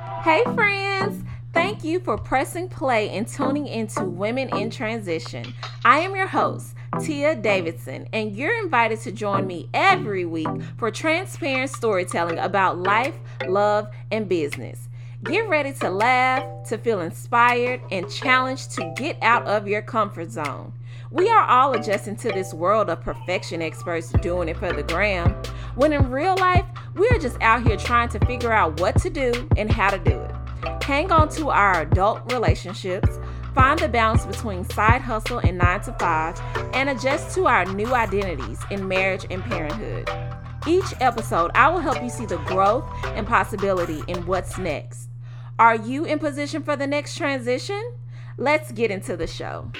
[0.00, 1.24] Hey, friends!
[1.52, 5.52] Thank you for pressing play and tuning into Women in Transition.
[5.84, 10.92] I am your host, Tia Davidson, and you're invited to join me every week for
[10.92, 13.16] transparent storytelling about life,
[13.48, 14.88] love, and business.
[15.24, 20.30] Get ready to laugh, to feel inspired, and challenged to get out of your comfort
[20.30, 20.72] zone.
[21.10, 25.34] We are all adjusting to this world of perfection experts doing it for the gram,
[25.78, 26.66] when in real life,
[26.96, 29.98] we are just out here trying to figure out what to do and how to
[29.98, 30.82] do it.
[30.82, 33.20] Hang on to our adult relationships,
[33.54, 36.36] find the balance between side hustle and nine to five,
[36.74, 40.10] and adjust to our new identities in marriage and parenthood.
[40.66, 45.10] Each episode, I will help you see the growth and possibility in what's next.
[45.60, 47.94] Are you in position for the next transition?
[48.36, 49.70] Let's get into the show.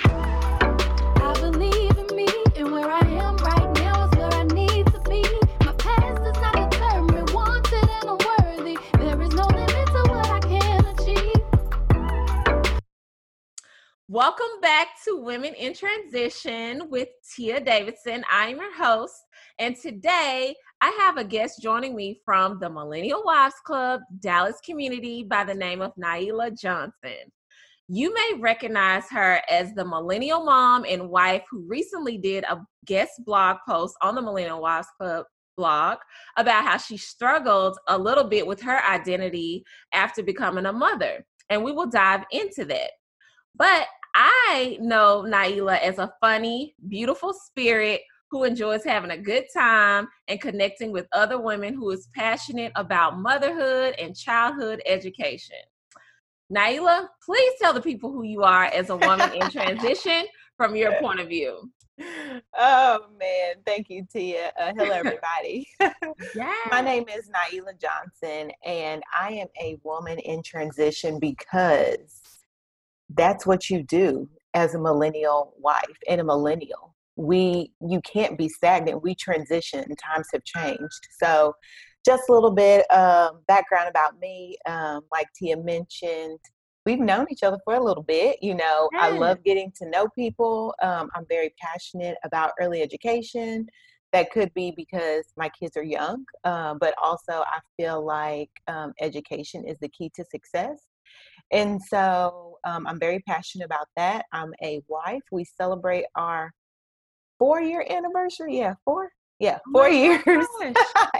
[14.18, 18.24] Welcome back to Women in Transition with Tia Davidson.
[18.28, 19.14] I'm your host,
[19.60, 25.22] and today I have a guest joining me from the Millennial Wives Club Dallas community
[25.22, 27.30] by the name of Naila Johnson.
[27.86, 33.12] You may recognize her as the millennial mom and wife who recently did a guest
[33.24, 35.98] blog post on the Millennial Wives Club blog
[36.36, 39.62] about how she struggled a little bit with her identity
[39.94, 41.24] after becoming a mother.
[41.50, 42.90] And we will dive into that.
[43.54, 43.86] But
[44.20, 48.00] I know Naila as a funny, beautiful spirit
[48.32, 53.20] who enjoys having a good time and connecting with other women who is passionate about
[53.20, 55.54] motherhood and childhood education.
[56.52, 60.24] Naila, please tell the people who you are as a woman in transition
[60.56, 61.70] from your point of view.
[62.58, 64.50] Oh man, thank you, Tia.
[64.60, 65.68] Uh, hello, everybody.
[66.34, 66.52] Yeah.
[66.72, 72.37] My name is Naila Johnson, and I am a woman in transition because
[73.14, 76.94] that's what you do as a millennial wife and a millennial.
[77.16, 79.02] We you can't be stagnant.
[79.02, 79.84] We transition.
[79.96, 81.08] Times have changed.
[81.20, 81.54] So,
[82.06, 84.56] just a little bit um, background about me.
[84.66, 86.38] Um, like Tia mentioned,
[86.86, 88.38] we've known each other for a little bit.
[88.40, 90.74] You know, I love getting to know people.
[90.80, 93.66] Um, I'm very passionate about early education.
[94.12, 98.94] That could be because my kids are young, um, but also I feel like um,
[99.00, 100.87] education is the key to success.
[101.50, 104.26] And so um, I'm very passionate about that.
[104.32, 105.22] I'm a wife.
[105.32, 106.52] We celebrate our
[107.38, 108.58] four year anniversary.
[108.58, 109.10] Yeah, four.
[109.38, 110.46] Yeah, Oh four my years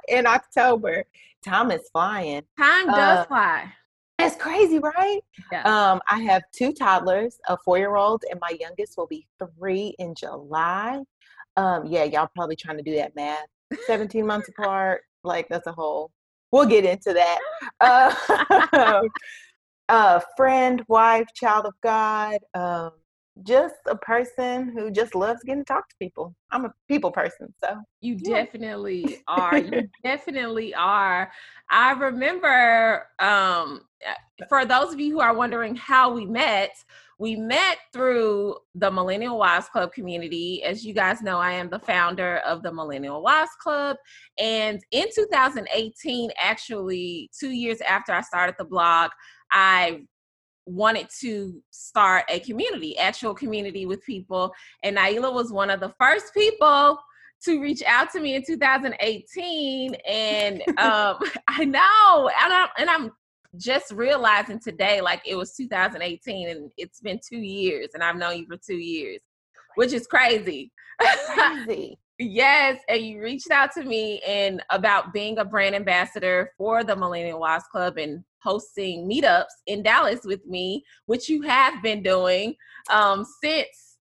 [0.09, 1.05] in October.
[1.44, 2.43] Time is flying.
[2.59, 3.72] Time does Uh, fly.
[4.19, 5.21] That's crazy, right?
[5.53, 5.62] Yeah.
[5.62, 9.95] Um, I have two toddlers, a four year old, and my youngest will be three
[10.00, 11.00] in July.
[11.56, 13.47] Um, yeah, y'all probably trying to do that math.
[13.87, 16.10] 17 months apart, like that's a whole.
[16.50, 17.39] We'll get into that.
[17.81, 19.03] Uh,
[19.88, 22.93] uh, friend, wife, child of God, um,
[23.43, 26.34] just a person who just loves getting to talk to people.
[26.50, 28.44] I'm a people person, so You Yeah.
[28.44, 29.59] definitely are.
[29.59, 31.31] You definitely are.
[31.71, 36.71] I remember um uh, for those of you who are wondering how we met,
[37.19, 40.62] we met through the Millennial Wives Club community.
[40.62, 43.97] As you guys know, I am the founder of the Millennial Wives Club.
[44.38, 49.10] And in 2018, actually, two years after I started the blog,
[49.53, 50.03] I
[50.66, 54.53] wanted to start a community, actual community with people.
[54.82, 56.98] And Naila was one of the first people
[57.44, 63.12] to reach out to me in 2018 and um i know and I'm, and I'm
[63.56, 68.38] just realizing today like it was 2018 and it's been two years and i've known
[68.38, 69.20] you for two years
[69.76, 70.70] which is crazy
[71.34, 71.98] crazy.
[72.18, 76.94] Yes and you reached out to me and about being a brand ambassador for the
[76.94, 82.54] millennial wives club and hosting meetups in dallas with me which you have been doing
[82.90, 83.98] um since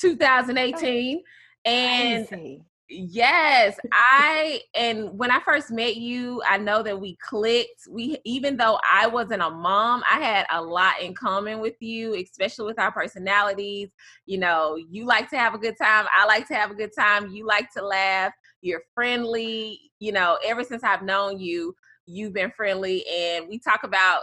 [0.00, 1.22] 2018
[1.64, 2.62] and Crazy.
[2.90, 7.82] Yes, I and when I first met you, I know that we clicked.
[7.90, 12.14] We even though I wasn't a mom, I had a lot in common with you,
[12.14, 13.90] especially with our personalities.
[14.24, 16.92] You know, you like to have a good time, I like to have a good
[16.98, 18.32] time, you like to laugh,
[18.62, 21.74] you're friendly, you know, ever since I've known you,
[22.06, 24.22] you've been friendly and we talk about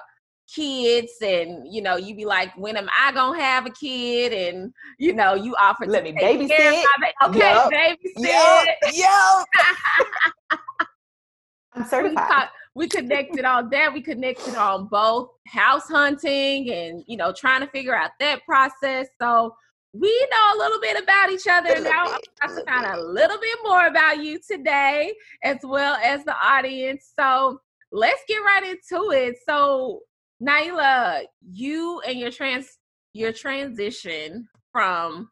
[0.54, 4.72] kids and you know you be like when am i gonna have a kid and
[5.00, 6.84] you know you offer Let to me babysit.
[7.00, 7.72] ba- okay Yup.
[7.72, 9.48] babysit Yup, yup.
[11.74, 12.28] I'm we, certified.
[12.30, 13.94] talk, we connected on that.
[13.94, 19.08] We connected on both house hunting and you know trying to figure out that process.
[19.22, 19.54] So
[19.94, 21.80] we know a little bit about each other.
[21.82, 25.14] Now I'm about to find a little bit more about you today,
[25.44, 27.12] as well as the audience.
[27.18, 27.60] So
[27.92, 29.36] let's get right into it.
[29.48, 30.02] So,
[30.42, 32.78] Naila, you and your trans
[33.14, 35.30] your transition from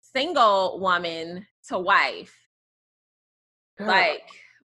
[0.00, 2.34] single woman to wife.
[3.76, 4.22] Girl, Like,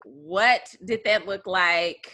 [0.04, 2.10] what did that look like?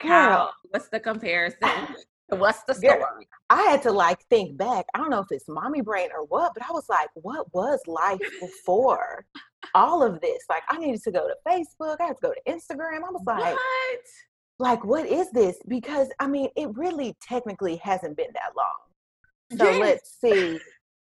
[0.00, 0.50] girl, How?
[0.70, 1.58] What's the comparison?
[2.28, 3.28] What's the Girl, story?
[3.50, 4.86] I had to like think back.
[4.94, 7.78] I don't know if it's mommy brain or what, but I was like, what was
[7.86, 9.26] life before
[9.74, 10.42] all of this?
[10.48, 11.96] Like, I needed to go to Facebook.
[12.00, 12.98] I had to go to Instagram.
[13.06, 14.00] I was like, what?
[14.62, 15.56] Like, what is this?
[15.66, 19.58] Because I mean, it really technically hasn't been that long.
[19.58, 19.80] So Yes.
[19.80, 20.60] let's see.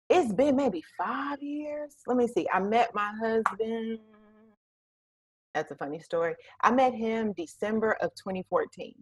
[0.10, 1.96] It's been maybe five years.
[2.08, 2.48] Let me see.
[2.52, 4.00] I met my husband.
[5.54, 6.36] That's a funny story.
[6.62, 8.96] I met him December of 2014.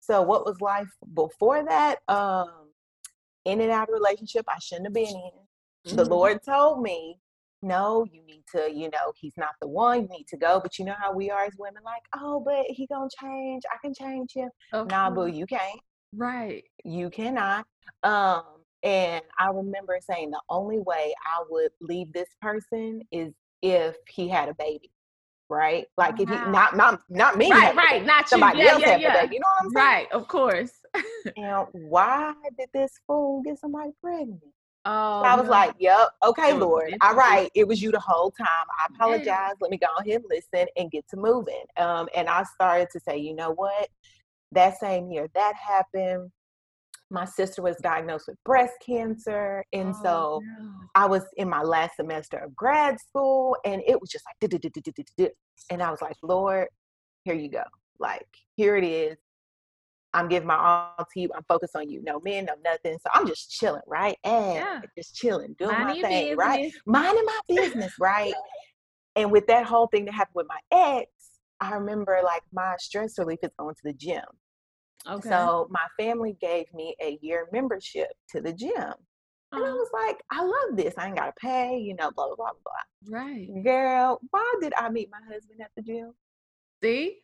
[0.00, 2.00] So what was life before that?
[2.08, 2.70] Um,
[3.46, 5.96] in and out of relationship I shouldn't have been in.
[5.96, 6.10] The Mhm.
[6.10, 7.20] Lord told me,
[7.62, 10.60] no, you need to, you know, he's not the one, you need to go.
[10.60, 13.62] But you know how we are as women, like, oh, but he gonna change.
[13.72, 14.50] I can change him.
[14.72, 15.80] Of Nah, boo, you can't
[16.14, 16.64] Right.
[16.84, 17.66] you cannot
[18.02, 18.42] um
[18.82, 24.28] and i remember saying the only way i would leave this person is if he
[24.28, 24.90] had a baby
[25.50, 28.06] right like if he not not not me Right, right.
[28.06, 28.28] Not you.
[28.28, 29.22] somebody Yeah, else yeah, yeah.
[29.22, 30.72] baby you know what i'm saying Right, of course.
[31.36, 34.40] and why did this fool get somebody pregnant
[34.90, 35.50] Oh, i was no.
[35.50, 38.46] like yep okay lord all right it was you the whole time
[38.80, 42.42] i apologize let me go ahead and listen and get to moving um and i
[42.54, 43.88] started to say you know what
[44.52, 46.30] that same year that happened
[47.10, 50.70] my sister was diagnosed with breast cancer and Oh, so no.
[50.94, 54.50] i was in my last semester of grad school and it was just like
[55.70, 56.66] and i was like lord
[57.24, 57.62] here you go
[57.98, 58.26] like
[58.56, 59.16] here it is
[60.14, 63.10] i'm giving my all to you i'm focused on you no men no nothing so
[63.14, 64.80] i'm just chilling right and Yeah.
[64.96, 68.34] just chilling doing Minding my thing right minding my business right
[69.16, 71.10] and with that whole thing that happened with my ex
[71.60, 74.24] i remember like my stress relief is going to the gym
[75.08, 75.28] Okay.
[75.28, 78.92] so my family gave me a year membership to the gym.
[79.50, 80.92] And I was like, I love this.
[80.98, 83.18] I ain't gotta pay, you know, blah blah blah blah.
[83.18, 83.48] right.
[83.64, 86.12] Girl, why did I meet my husband at the gym?
[86.82, 87.20] See?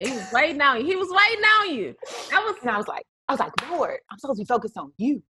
[0.00, 0.86] He was waiting on you.
[0.86, 1.94] He was waiting on you.
[2.30, 4.76] That was And I was like, I was like, Lord, I'm supposed to be focused
[4.76, 5.22] on you,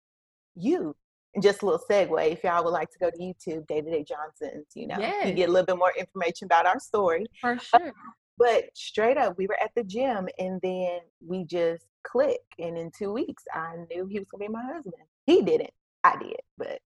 [0.54, 0.94] you.
[1.34, 3.90] And just a little segue, if y'all would like to go to YouTube, Day to
[3.90, 7.26] Day Johnson's, you know, you get a little bit more information about our story.
[7.40, 7.92] for uh, sure.
[8.38, 12.54] But straight up, we were at the gym and then we just clicked.
[12.58, 14.94] And in two weeks, I knew he was gonna be my husband.
[15.26, 15.70] He didn't.
[16.04, 16.78] I did, but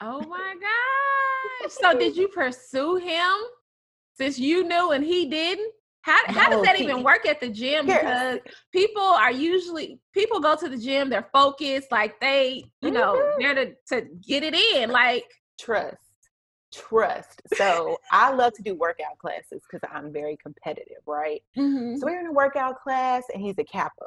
[0.00, 0.54] Oh my
[1.62, 1.72] gosh.
[1.72, 3.34] So did you pursue him
[4.14, 5.72] since you knew and he didn't?
[6.02, 7.86] How, how does that even work at the gym?
[7.86, 8.40] Because
[8.72, 13.38] people are usually people go to the gym, they're focused, like they, you know, Mhm.
[13.38, 14.90] they're to, to get it in.
[14.90, 15.24] Like,
[15.60, 15.98] trust.
[16.72, 17.42] Trust.
[17.54, 21.42] So I love to do workout classes because I'm very competitive, right?
[21.56, 24.06] mhm, So we're in a workout class and he's a Kappa.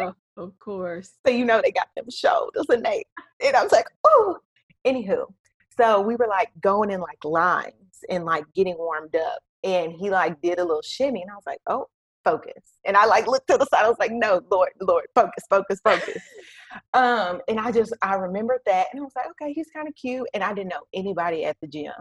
[0.00, 1.12] of, of course.
[1.24, 3.04] So you know they got them shoulders and they
[3.44, 4.38] and I was like, oh.
[4.84, 5.32] Anywho,
[5.78, 9.38] so we were like going in like lines and like getting warmed up.
[9.64, 11.86] And he like did a little shimmy and I was like, oh,
[12.22, 12.78] focus.
[12.84, 15.80] And I like looked to the side, I was like, no, Lord, Lord, focus, focus,
[15.82, 16.22] focus.
[16.94, 19.94] um, and I just I remembered that and I was like, okay, he's kind of
[19.94, 20.26] cute.
[20.34, 21.92] And I didn't know anybody at the gym.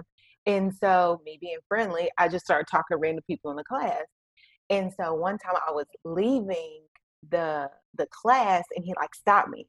[0.45, 4.03] And so me being friendly, I just started talking to random people in the class.
[4.69, 6.81] And so one time I was leaving
[7.29, 9.67] the the class and he like stopped me.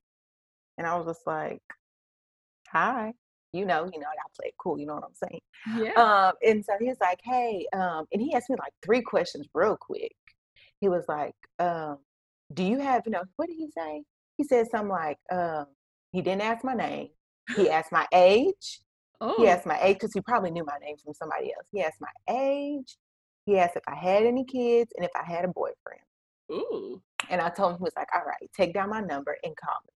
[0.78, 1.60] And I was just like,
[2.68, 3.12] hi.
[3.54, 5.40] You know, you know, I play it cool, you know what I'm saying?
[5.78, 5.92] Yeah.
[5.92, 9.46] Um, and so he was like, hey, um, and he asked me like three questions
[9.54, 10.12] real quick.
[10.80, 11.98] He was like, um,
[12.52, 14.02] do you have, you know, what did he say?
[14.36, 15.66] He said something like, um,
[16.10, 17.08] he didn't ask my name.
[17.56, 18.80] He asked my age.
[19.20, 21.68] oh, He asked my age because he probably knew my name from somebody else.
[21.72, 22.96] He asked my age.
[23.46, 26.00] He asked if I had any kids and if I had a boyfriend.
[26.50, 27.00] Ooh.
[27.30, 29.76] And I told him, he was like, all right, take down my number and call
[29.86, 29.92] me.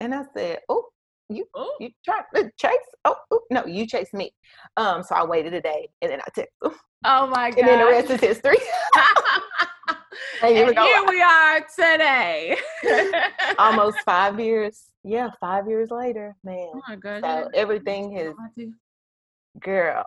[0.00, 0.84] And I said, oh,
[1.28, 1.74] you Oh.
[1.80, 2.76] you try to chase?
[3.04, 4.32] Oh, oh, no, you chase me.
[4.76, 6.74] Um, so I waited a day and then I texted.
[7.06, 7.58] Oh my god.
[7.58, 8.56] And then the rest is history.
[10.42, 12.56] And here we And here we are today.
[13.58, 14.84] Almost five years.
[15.02, 16.70] Yeah, five years later, man.
[16.74, 17.22] Oh my god.
[17.22, 18.72] So everything has I do.
[19.60, 20.04] girl.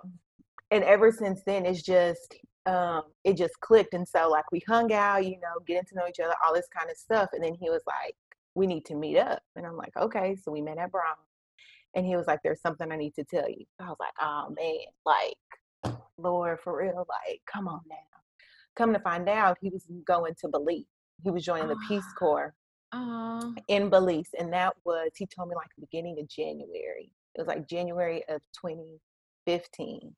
[0.71, 3.93] And ever since then it's just um it just clicked.
[3.93, 6.67] And so like we hung out, you know, getting to know each other, all this
[6.75, 7.29] kind of stuff.
[7.33, 8.15] And then he was like,
[8.57, 9.41] We need to meet up.
[9.55, 10.35] And I'm like, Okay.
[10.43, 11.15] So we met at Brown.
[11.95, 13.65] And he was like, There's something I need to tell you.
[13.79, 17.95] I was like, Oh man, like, Lord, for real, like, come on now.
[18.75, 20.85] Come to find out he was going to Belize.
[21.23, 22.15] He was joining the Peace Ah.
[22.19, 22.55] Corps
[23.67, 27.11] in Belize, and that was he told me like the beginning of January.
[27.35, 30.15] It was like January of 2015,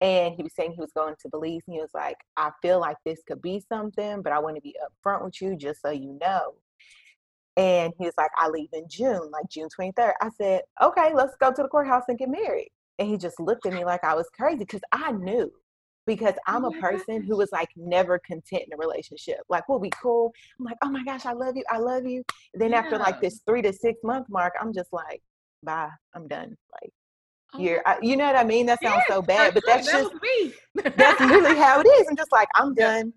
[0.00, 2.80] and he was saying he was going to Belize, and he was like, "I feel
[2.80, 5.90] like this could be something, but I want to be upfront with you, just so
[5.90, 6.54] you know."
[7.56, 11.36] And he was like, "I leave in June, like June 23rd." I said, "Okay, let's
[11.36, 14.14] go to the courthouse and get married." And he just looked at me like I
[14.14, 15.52] was crazy because I knew
[16.06, 19.38] because I'm Oh a person who was like never content in a relationship.
[19.48, 20.32] Like, we'll be cool.
[20.58, 21.64] I'm like, oh my gosh, I love you.
[21.70, 22.22] I love you.
[22.52, 25.22] And then after like this three to six month mark, I'm just like,
[25.62, 26.56] bye, I'm done.
[26.82, 26.92] Like,
[27.54, 28.66] Oh you're, I, you know what I mean?
[28.66, 30.54] That sounds Yes, so bad, but that's that just, me.
[30.96, 32.08] that's really how it is.
[32.08, 32.96] I'm just like, I'm Yeah.
[32.96, 33.12] done.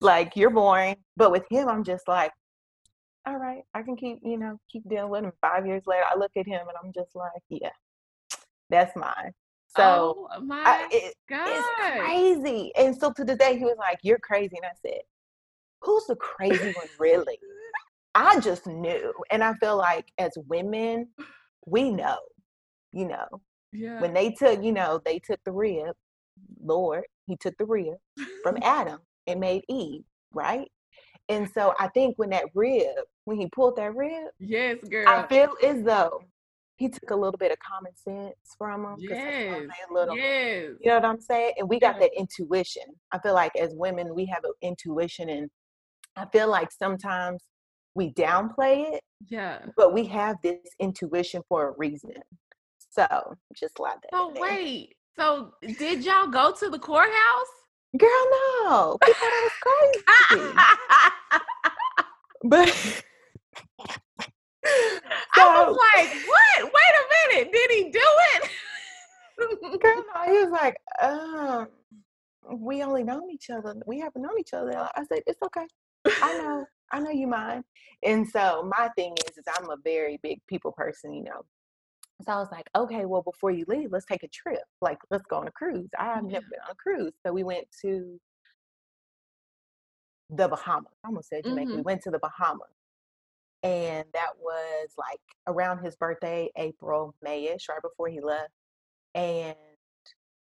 [0.00, 0.96] Like, you're boring.
[1.16, 2.32] But with him, I'm just like,
[3.26, 5.32] all right, I can keep, you know, keep dealing with him.
[5.40, 7.70] Five years later, I look at him and I'm just like, yeah,
[8.68, 9.32] that's mine.
[9.76, 11.48] So oh my I, it, god.
[11.48, 12.72] it's crazy.
[12.76, 14.56] And so to this day, he was like, You're crazy.
[14.56, 15.00] And I said,
[15.82, 17.38] Who's the crazy one, really?
[18.14, 19.12] I just knew.
[19.30, 21.08] And I feel like as women,
[21.66, 22.18] we know,
[22.92, 23.26] you know,
[23.72, 24.00] Yeah.
[24.00, 25.94] when they took, you know, they took the rib,
[26.62, 27.94] Lord, he took the rib
[28.42, 30.02] from Adam and made Eve,
[30.34, 30.68] right?
[31.30, 35.08] And so I think when that rib, when he pulled that rib, yes, girl.
[35.08, 36.22] I feel as though
[36.76, 38.96] he took a little bit of common sense from him.
[38.98, 39.68] yes.
[39.92, 40.70] little Yes.
[40.80, 41.52] you know what I'm saying?
[41.58, 42.00] And we got Yeah.
[42.08, 42.82] that intuition.
[43.12, 45.50] I feel like as women, we have an intuition, and
[46.16, 47.44] I feel like sometimes
[47.94, 49.64] we downplay it, Yeah.
[49.76, 52.14] but we have this intuition for a reason.
[52.90, 53.06] So
[53.54, 54.10] just like that.
[54.12, 54.96] So wait.
[55.14, 57.46] So did y'all go to the courthouse?
[57.98, 59.52] girl, no, he thought I was
[60.32, 60.54] crazy.
[62.44, 63.04] but
[64.64, 66.64] I was like, what?
[66.64, 67.52] Wait a minute.
[67.52, 68.00] Did he do
[68.34, 68.50] it?
[69.80, 71.68] girl, no, he was like, um,
[72.58, 73.74] we only known each other.
[73.86, 74.76] We haven't known each other.
[74.76, 75.66] I said, it's okay.
[76.20, 77.64] I know, I know you mind.
[78.02, 81.42] And so my thing is, is I'm a very big people person, you know.
[82.24, 84.62] So I was like, okay, well, before you leave, let's take a trip.
[84.80, 85.90] Like, let's go on a cruise.
[85.98, 86.32] I've Yeah.
[86.34, 87.14] never been on a cruise.
[87.26, 88.20] So we went to
[90.30, 90.92] the Bahamas.
[91.04, 91.70] I almost said Jamaica.
[91.72, 91.84] We Mhm.
[91.84, 92.68] went to the Bahamas.
[93.62, 98.50] And that was like around his birthday, April, Mayish, right before he left.
[99.14, 99.54] And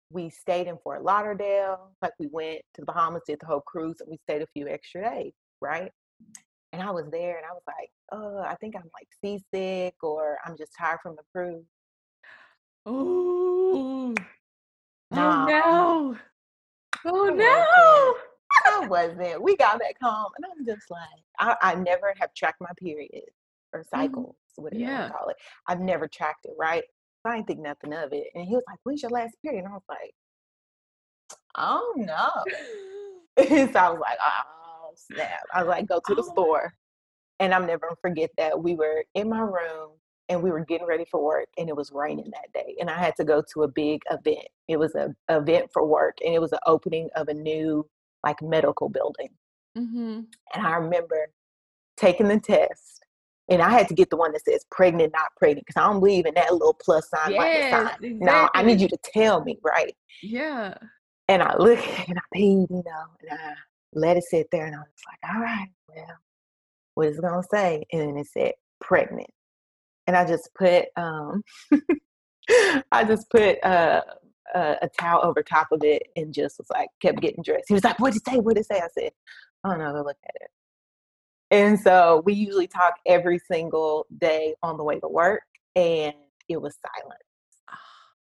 [0.09, 1.91] we stayed in Fort Lauderdale.
[2.01, 4.67] Like we went to the Bahamas, did the whole cruise, and we stayed a few
[4.67, 5.91] extra days, right?
[6.73, 10.37] And I was there and I was like, oh, I think I'm like seasick or
[10.45, 11.63] I'm just tired from the cruise.
[12.87, 14.13] Ooh.
[14.13, 14.15] Oh,
[15.11, 15.45] nah.
[15.45, 16.17] Oh no.
[17.05, 18.34] Oh no.
[18.65, 19.41] I wasn't.
[19.43, 23.31] We got back home and I'm just like, I, I never have tracked my periods
[23.73, 25.01] or cycles, whatever you Mm-hmm.
[25.03, 25.09] Yeah.
[25.11, 25.37] call it.
[25.67, 26.83] I've never tracked it, right?
[27.25, 28.27] So I didn't think nothing of it.
[28.35, 29.63] And he was like, when's your last period?
[29.65, 30.13] And I was like,
[31.55, 32.31] I don't know.
[33.71, 35.41] so I was like, oh snap.
[35.53, 36.31] I was like, go to the Oh.
[36.31, 36.73] store.
[37.39, 38.61] And I'm never gonna forget that.
[38.63, 39.91] We were in my room
[40.29, 42.75] and we were getting ready for work and it was raining that day.
[42.79, 44.47] And I had to go to a big event.
[44.67, 47.87] It was a event for work and it was the opening of a new
[48.25, 49.29] like medical building.
[49.77, 50.21] Mm-hmm.
[50.53, 51.29] And I remember
[51.97, 53.05] taking the test.
[53.47, 55.99] And I had to get the one that says pregnant, not pregnant, because I don't
[55.99, 58.19] believe in that little plus sign, Yes, minus sign.
[58.19, 59.95] No, I need you to tell me, right?
[60.23, 60.73] Yeah.
[61.27, 61.77] And I look
[62.09, 63.53] and I peed, you know, and I
[63.93, 66.17] let it sit there and I was like, all right, well,
[66.95, 67.83] what is it gonna say?
[67.91, 69.29] And then it said pregnant.
[70.07, 71.43] And I just put um
[72.91, 74.01] I just put uh,
[74.53, 77.65] a, a towel over top of it and just was like kept getting dressed.
[77.67, 78.37] He was like, What'd it say?
[78.37, 78.79] What'd it say?
[78.79, 79.11] I said,
[79.63, 80.49] I don't know, go look at it.
[81.51, 85.43] And so we usually talk every single day on the way to work
[85.75, 86.13] and
[86.49, 87.21] it was silent.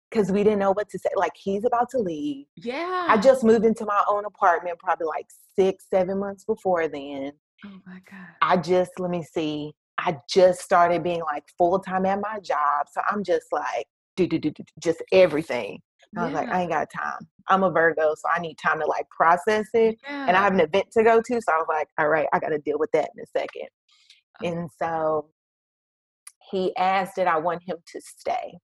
[0.09, 0.33] Because ah.
[0.33, 1.09] we didn't know what to say.
[1.15, 2.45] Like he's about to leave.
[2.55, 3.07] Yeah.
[3.09, 5.27] I just moved into my own apartment probably like
[5.57, 7.31] six, seven months before then.
[7.65, 8.27] Oh my god.
[8.41, 12.87] I just, let me see, I just started being like full time at my job.
[12.91, 15.81] So I'm just like, do, do, do, do, just everything.
[16.17, 17.27] I was like, I ain't got time.
[17.47, 19.97] I'm a Virgo, so I need time to like process it.
[20.03, 20.27] Yeah.
[20.27, 21.41] And I have an event to go to.
[21.41, 23.67] So I was like, all right, I got to deal with that in a second.
[24.43, 24.47] Oh.
[24.47, 25.29] And so
[26.51, 28.59] he asked did I want him to stay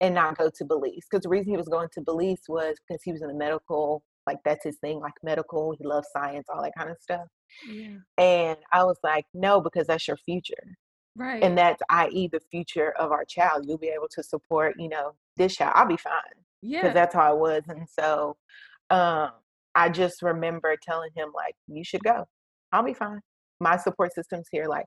[0.00, 1.06] and not go to Belize.
[1.10, 4.02] Because the reason he was going to Belize was because he was in the medical,
[4.26, 5.74] like that's his thing, like medical.
[5.78, 7.26] He loves science, all that kind of stuff.
[7.70, 7.96] yeah.
[8.16, 10.54] And I was like, no, because that's your future.
[11.16, 11.42] Right.
[11.42, 13.64] And that's, i.e., the future of our child.
[13.66, 15.72] You'll be able to support, you know, this child.
[15.76, 16.12] I'll be fine
[16.62, 17.62] because that's how I was.
[17.68, 18.36] And so
[18.90, 19.30] um,
[19.74, 22.26] I just remember telling him, like, you should go.
[22.72, 23.20] I'll be fine.
[23.60, 24.66] My support system's here.
[24.66, 24.86] Like,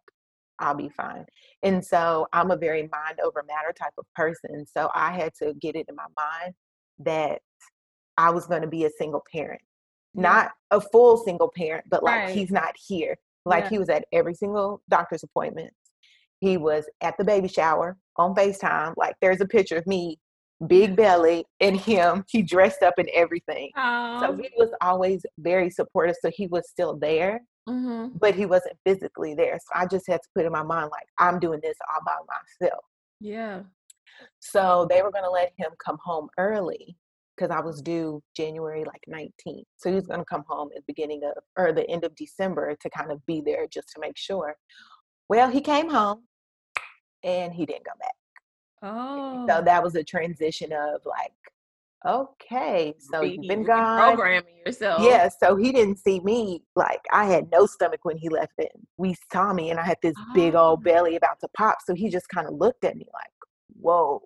[0.60, 1.26] I'll be fine.
[1.64, 4.66] And so I'm a very mind over matter type of person.
[4.68, 6.54] So I had to get it in my mind
[7.00, 7.40] that
[8.18, 9.62] I was going to be a single parent,
[10.14, 10.22] Yeah.
[10.22, 12.36] not a full single parent, but like Right.
[12.36, 13.16] he's not here.
[13.46, 13.70] Like Yeah.
[13.72, 15.74] he was at every single doctor's appointment.
[16.42, 18.94] He was at the baby shower on FaceTime.
[18.98, 20.20] Like there's a picture of me
[20.68, 22.24] big belly, and him.
[22.30, 23.72] He dressed up in everything.
[23.76, 23.82] So
[24.30, 24.38] Oh.
[24.42, 26.16] he was always very supportive.
[26.22, 29.58] So he was still there, hmm but he wasn't physically there.
[29.60, 32.18] So I just had to put in my mind, like, I'm doing this all by
[32.28, 32.84] myself.
[33.20, 33.62] Yeah.
[34.40, 36.98] So they were going to let him come home early
[37.36, 39.64] because I was due January like 19th.
[39.78, 42.14] So he was going to come home at the beginning of or the end of
[42.16, 44.56] December to kind of be there just to make sure.
[45.30, 46.24] Well, he came home
[47.24, 48.14] and he didn't come back.
[48.84, 49.46] Oh.
[49.48, 51.32] So that was a transition of like,
[52.08, 54.00] okay, so you've been gone.
[54.00, 55.04] Programming yourself.
[55.04, 58.72] Yeah, so he didn't see me like I had no stomach when he left it.
[58.98, 60.70] We saw me and I had this big Oh.
[60.70, 61.78] old belly about to pop.
[61.86, 63.30] So he just kind of looked at me like,
[63.80, 64.22] whoa.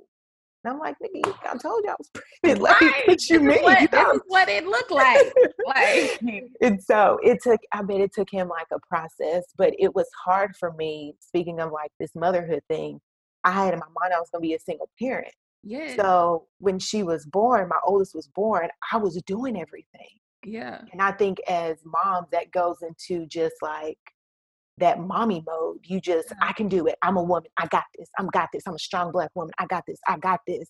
[0.64, 2.10] And I'm like, nigga, I told you I was
[2.42, 2.62] pregnant.
[2.64, 3.08] Like, Right.
[3.08, 3.62] what you mean?
[3.62, 5.34] what, this is what it looked like.
[5.68, 6.20] like
[6.62, 10.08] and so it took, I bet it took him like a process, but it was
[10.24, 11.16] hard for me.
[11.20, 13.00] Speaking of like this motherhood thing,
[13.46, 15.34] I had in my mind I was going to be a single parent.
[15.64, 15.96] yeah.
[15.96, 20.10] So when she was born, my oldest was born, I was doing everything.
[20.44, 20.82] yeah.
[20.92, 23.98] And I think as moms, that goes into just like
[24.78, 25.80] that mommy mode.
[25.84, 26.48] You just, Yeah.
[26.50, 26.96] I can do it.
[27.02, 27.50] I'm a woman.
[27.58, 28.10] I got this.
[28.20, 28.64] I'm got this.
[28.68, 29.54] I'm a strong black woman.
[29.58, 30.00] I got this.
[30.08, 30.68] I got this.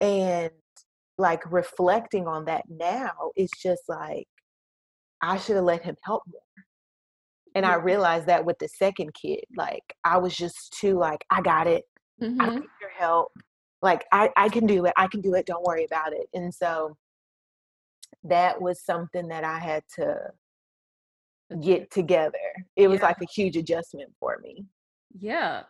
[0.00, 0.50] And
[1.18, 4.26] like reflecting on that now, it's just like,
[5.22, 6.40] I should have let him help more.
[7.54, 11.40] And I realized that with the second kid, like I was just too like, I
[11.40, 11.84] got it.
[12.20, 12.38] I Mhm.
[12.38, 13.32] don't need your help.
[13.82, 14.92] Like I, I can do it.
[14.96, 15.46] I can do it.
[15.46, 16.28] Don't worry about it.
[16.34, 16.96] And so
[18.24, 20.32] that was something that I had to
[21.60, 22.38] get together.
[22.76, 23.06] It was Yeah.
[23.06, 24.64] like a huge adjustment for me.
[25.18, 25.64] Yeah.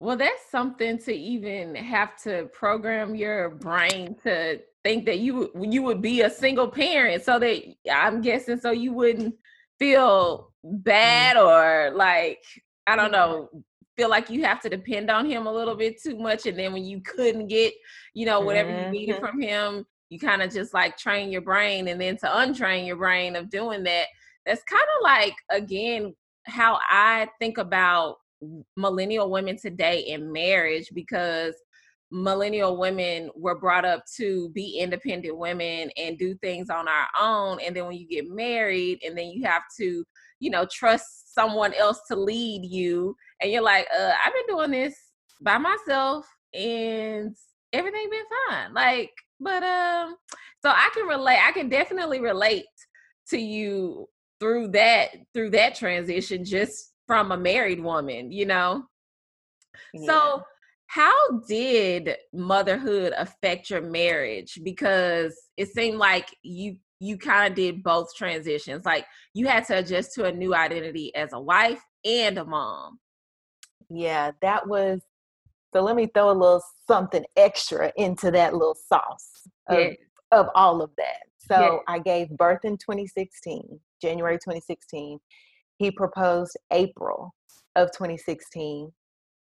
[0.00, 5.82] Well, that's something to even have to program your brain to think that you you
[5.82, 9.34] would be a single parent so that I'm guessing so you wouldn't
[9.78, 12.42] feel bad or like
[12.86, 13.50] I don't know
[14.00, 16.72] feel like you have to depend on him a little bit too much and then
[16.72, 17.74] when you couldn't get
[18.14, 19.20] you know whatever you needed Mhm.
[19.20, 22.96] from him you kind of just like train your brain and then to untrain your
[22.96, 24.06] brain of doing that
[24.46, 26.14] that's kind of like again
[26.46, 28.16] how I think about
[28.74, 31.54] millennial women today in marriage because
[32.10, 37.60] millennial women were brought up to be independent women and do things on our own
[37.60, 40.02] and then when you get married and then you have to
[40.40, 44.70] you know trust someone else to lead you and you're like uh i've been doing
[44.70, 44.94] this
[45.40, 47.36] by myself and
[47.72, 48.74] everything been fine.
[48.74, 50.16] Like but um
[50.62, 52.64] so i can relate i can definitely relate
[53.28, 54.06] to you
[54.40, 58.84] through that through that transition just from a married woman you know?
[59.94, 60.06] Yeah.
[60.06, 60.42] so
[60.90, 61.12] how
[61.46, 64.58] did motherhood affect your marriage?
[64.64, 69.78] Because it seemed like you you kind of did both transitions like you had to
[69.78, 72.98] adjust to a new identity as a wife and a mom
[73.90, 75.00] yeah, that was
[75.72, 79.90] so let me throw a little something extra into that little sauce of, Yeah.
[80.32, 81.22] of all of that.
[81.38, 81.78] So Yeah.
[81.86, 85.20] I gave birth in 2016, January 2016.
[85.78, 87.34] He proposed April
[87.76, 88.92] of 2016.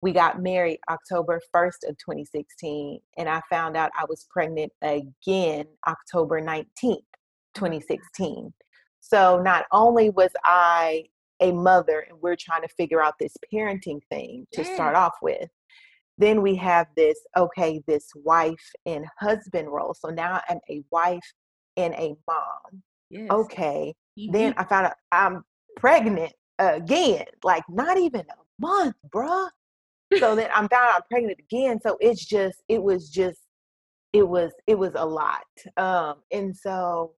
[0.03, 5.67] We got married October 1st of 2016, and I found out I was pregnant again
[5.87, 7.05] October 19th,
[7.55, 8.53] 2016.
[9.01, 11.05] So not only was I
[11.41, 15.49] a mother and we're trying to figure out this parenting thing to start off with,
[16.17, 19.95] then we have this okay, this wife and husband role.
[19.95, 21.33] So now I'm a wife
[21.77, 22.83] and a mom.
[23.11, 24.55] yes Okay, you then.
[24.57, 25.45] I found out I'm
[25.77, 29.49] pregnant again, like not even a month, bruh.
[30.19, 31.81] So then I'm found out I'm pregnant again.
[31.81, 33.41] So it's just, it was just,
[34.13, 35.45] it was, it was a lot.
[35.77, 37.15] Um, and so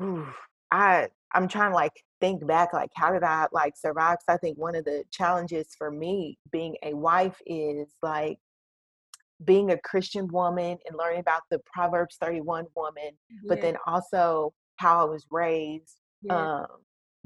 [0.00, 0.26] ooh,
[0.70, 4.18] I I'm trying to like think back, like how did I like survive?
[4.18, 8.38] Cause I think one of the challenges for me being a wife is like
[9.44, 13.10] being a Christian woman and learning about the Proverbs 31 woman,
[13.48, 16.36] but then also how I was raised yeah.
[16.62, 16.66] um,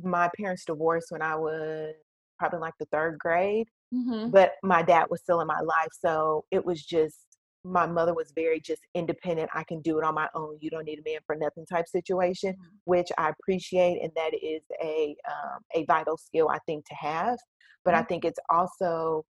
[0.03, 1.95] my parents divorced when I was
[2.39, 4.31] probably like the third grade, Mhm.
[4.33, 5.89] but my dad was still in my life.
[5.93, 7.28] So it was just,
[7.65, 9.51] my mother was very just independent.
[9.55, 10.59] I can do it on my own.
[10.61, 12.81] You don't need a man for nothing type situation, Mhm.
[12.85, 14.01] which I appreciate.
[14.03, 17.39] And that is a, um, a vital skill, I think, to have.
[17.85, 18.09] But I Mhm.
[18.09, 19.25] think it's also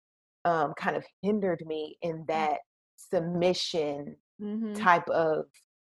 [0.45, 2.61] um, kind of hindered me in that
[2.97, 4.75] submission Mhm.
[4.75, 5.47] type of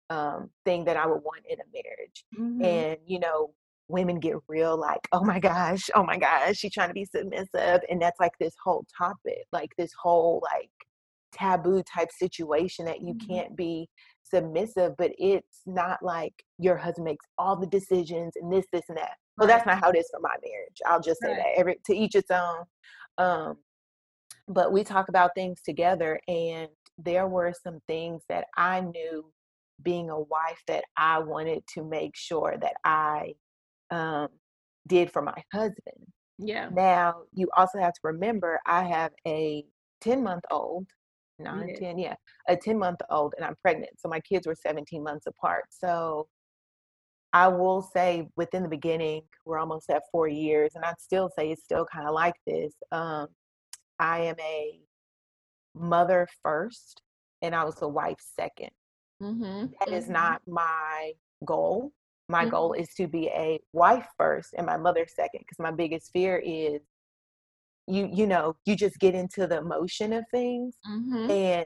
[0.09, 2.63] um, thing that I would want in a marriage Mhm.
[2.63, 3.53] and you know
[3.89, 7.81] women get real like oh my gosh oh my gosh she's trying to be submissive
[7.89, 10.71] and that's like this whole topic like this whole like
[11.37, 13.27] taboo type situation that you Mhm.
[13.27, 13.89] can't be
[14.23, 18.97] submissive but it's not like your husband makes all the decisions and this this and
[18.97, 21.37] that well that's not how it is for my marriage i'll just say Right.
[21.37, 22.65] that every to each its own
[23.17, 23.57] um
[24.47, 29.31] but we talk about things together and there were some things that I knew
[29.83, 33.35] being a wife that I wanted to make sure that I
[33.91, 34.29] um,
[34.87, 36.11] did for my husband.
[36.39, 36.69] Yeah.
[36.71, 39.65] Now, you also have to remember I have a
[40.01, 40.87] 10 month old,
[41.39, 41.75] nine, Yeah.
[41.79, 42.15] 10, yeah,
[42.47, 43.99] a 10 month old, and I'm pregnant.
[43.99, 45.65] So my kids were 17 months apart.
[45.69, 46.27] So
[47.33, 51.51] I will say within the beginning, we're almost at four years, and I'd still say
[51.51, 52.73] it's still kind of like this.
[52.91, 53.27] Um,
[53.99, 54.79] I am a
[55.75, 57.01] mother first,
[57.41, 58.71] and I was a wife second.
[59.21, 59.67] Mm-hmm.
[59.79, 61.13] That is not my
[61.45, 61.91] goal.
[62.29, 62.51] My Mhm.
[62.51, 66.37] goal is to be a wife first and my mother second, because my biggest fear
[66.37, 66.81] is
[67.87, 71.31] you, you know, you just get into the emotion of things, Mm-hmm.
[71.31, 71.65] and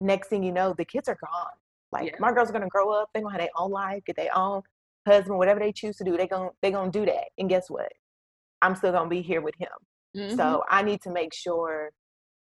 [0.00, 1.50] next thing you know, the kids are gone.
[1.92, 2.16] Like Yeah.
[2.20, 4.62] my girls are gonna grow up, they're gonna have their own life, get their own
[5.06, 7.28] husband, whatever they choose to do, they gon' they gonna do that.
[7.38, 7.90] And guess what?
[8.62, 9.68] I'm still gonna be here with him.
[10.16, 10.36] Mm-hmm.
[10.36, 11.90] So I need to make sure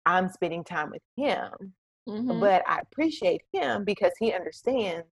[0.06, 1.52] I'm spending time with him.
[2.10, 2.40] mm-hmm.
[2.40, 5.08] But I appreciate him because he understands,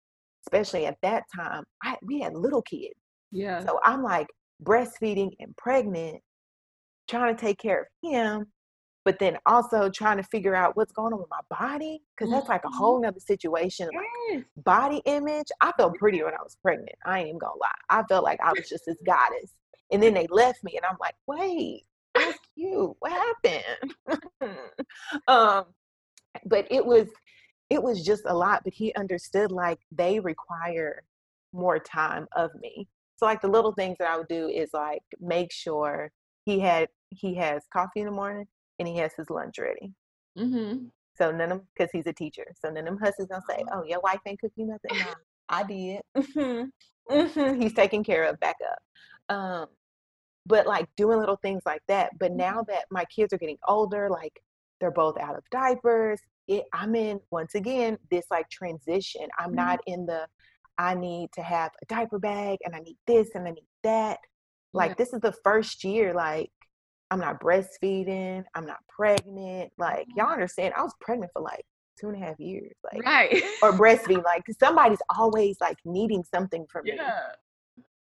[0.47, 2.95] especially at that time, I we had little kids.
[3.31, 3.65] yeah.
[3.65, 4.29] So I'm like
[4.63, 6.21] breastfeeding and pregnant,
[7.09, 8.47] trying to take care of him,
[9.05, 12.03] but then also trying to figure out what's going on with my body.
[12.19, 12.75] Cause that's like a Mhm.
[12.75, 13.89] whole nother situation.
[13.95, 15.49] Like body image.
[15.61, 16.97] I felt pretty when I was pregnant.
[17.05, 17.71] I ain't even gonna lie.
[17.89, 19.55] I felt like I was just this goddess.
[19.91, 22.97] And then they left me and I'm like, wait, was cute.
[22.99, 23.95] What happened?
[25.29, 25.65] um,
[26.45, 27.09] but it was
[27.71, 31.03] it was just a lot, but he understood like they require
[31.53, 32.89] more time of me.
[33.17, 36.11] So like the little things that I would do is like make sure
[36.45, 38.47] he had he has coffee in the morning
[38.79, 39.93] and he has his lunch ready.
[40.39, 40.87] Mm-hmm.
[41.17, 42.47] So none of because he's a teacher.
[42.61, 45.15] So none of them hustlers gonna say, "Oh, your wife ain't cooking nothing." No,
[45.49, 46.01] I did.
[46.37, 46.71] Mhm.
[47.11, 47.63] Mhm.
[47.63, 48.39] He's taken care of.
[48.39, 49.35] Back up.
[49.35, 49.67] Um,
[50.47, 52.11] but like doing little things like that.
[52.19, 54.33] But now that my kids are getting older, like
[54.81, 59.27] they're both out of diapers, it, I'm in once again this like transition.
[59.39, 59.57] I'm Mhm.
[59.57, 60.29] not in the
[60.79, 64.21] I need to have a diaper bag and I need this and I need that.
[64.73, 64.95] Like Yeah.
[64.99, 66.53] this is the first year like
[67.11, 69.73] I'm not breastfeeding, I'm not pregnant.
[69.79, 71.65] Like y'all understand, I was pregnant for like
[71.99, 72.73] two and a half years.
[72.85, 73.43] Like Right.
[73.63, 76.93] or breastfeeding, Like somebody's always like needing something from me.
[76.97, 77.33] yeah.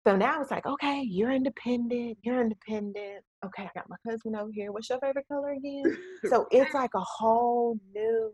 [0.07, 3.25] So now it's like, okay, you're independent, you're independent.
[3.45, 4.73] Okay, I got my husband over here.
[4.73, 5.85] What's your favorite color again?
[6.27, 8.33] So it's like a whole new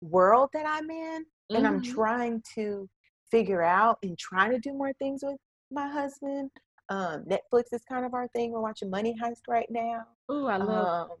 [0.00, 1.24] world that I'm in.
[1.54, 1.84] And I'm Mhm.
[1.94, 2.88] trying to
[3.30, 5.38] figure out and trying to do more things with
[5.70, 6.50] my husband.
[6.90, 8.52] Um, Netflix is kind of our thing.
[8.52, 10.04] We're watching Money Heist right now.
[10.30, 11.10] Ooh, I love.
[11.10, 11.16] Um,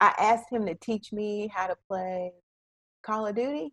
[0.00, 2.32] I asked him to teach me how to play
[3.02, 3.72] Call of Duty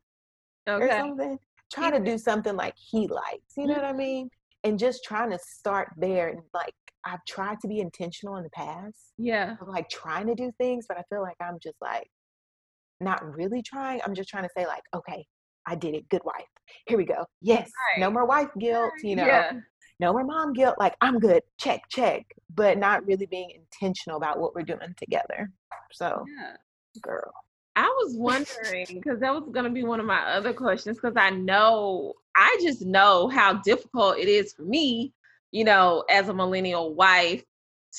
[0.82, 1.38] or something.
[1.72, 4.30] Trying to do something like he likes, you know what I mean?
[4.64, 6.30] And just trying to start there.
[6.30, 9.58] And like, I've tried to be intentional in the past Yeah.
[9.62, 12.08] of like trying to do things, but I feel like I'm just like
[13.02, 14.00] not really trying.
[14.06, 15.26] I'm just trying to say, like, okay,
[15.68, 16.08] I did it.
[16.10, 16.46] Good wife.
[16.88, 17.26] Here we go.
[17.42, 17.70] Yes.
[18.00, 19.52] No more wife guilt, you know, Yeah.
[20.00, 20.76] No more mom guilt.
[20.80, 21.44] Like, I'm good.
[21.58, 22.26] Check, check.
[22.54, 25.50] But not really being intentional about what we're doing together.
[25.92, 26.58] So, Yeah.
[27.02, 27.34] girl.
[27.78, 31.18] I was wondering because that was going to be one of my other questions because
[31.18, 35.14] I know I just know how difficult it is for me,
[35.52, 37.44] you know, as a millennial wife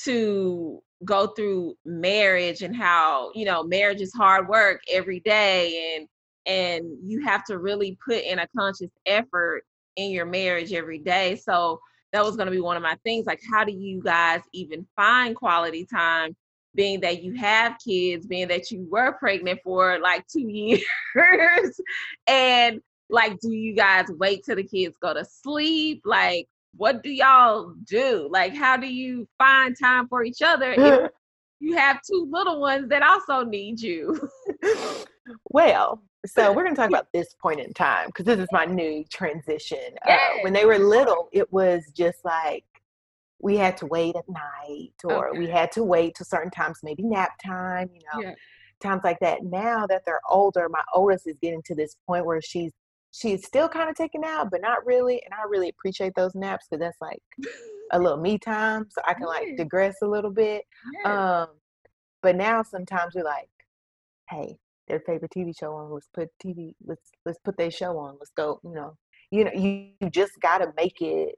[0.03, 6.07] to go through marriage and how, you know, marriage is hard work every day and
[6.47, 9.63] and you have to really put in a conscious effort
[9.97, 11.35] in your marriage every day.
[11.35, 11.81] So
[12.13, 14.87] that was going to be one of my things like how do you guys even
[14.95, 16.35] find quality time
[16.75, 20.47] being that you have kids, being that you were pregnant for like two
[21.15, 21.81] years,
[22.27, 22.79] and
[23.09, 26.01] like, do you guys wait till the kids go to sleep?
[26.05, 28.29] Like, what do y'all do?
[28.31, 31.11] Like, how do you find time for each other if
[31.59, 34.29] you have two little ones that also need you?
[35.49, 38.65] well, so we're going to talk about this point in time because this is my
[38.65, 39.79] new transition.
[40.07, 42.63] Uh, when they were little, it was just like
[43.39, 47.03] we had to wait at night or we had to wait till certain times, maybe
[47.03, 48.35] nap time, you know, Yeah.
[48.81, 49.43] times like that.
[49.43, 52.71] Now that they're older, my oldest is getting to this point where she's
[53.11, 55.21] she's still kind of taking out, but not really.
[55.23, 57.21] And I really appreciate those naps because that's like
[57.91, 60.65] a little me time, so I can like digress a little bit.
[61.05, 61.47] Um,
[62.21, 63.49] but now sometimes we're like,
[64.29, 65.91] hey, their favorite TV show on.
[65.91, 66.73] Let's put TV.
[66.85, 68.15] Let's let's put their show on.
[68.19, 68.59] Let's go.
[68.63, 68.97] You know,
[69.31, 71.35] you know, you, you just gotta make it.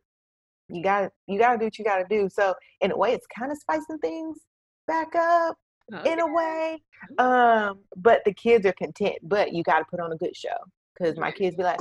[0.68, 2.30] You gotta you gotta do what you gotta do.
[2.32, 4.40] So in a way, it's kind of spicing things
[4.88, 5.58] back up
[6.06, 6.82] in a way.
[7.18, 9.16] Um, but the kids are content.
[9.24, 10.58] But you gotta put on a good show
[10.98, 11.80] because my kids be like,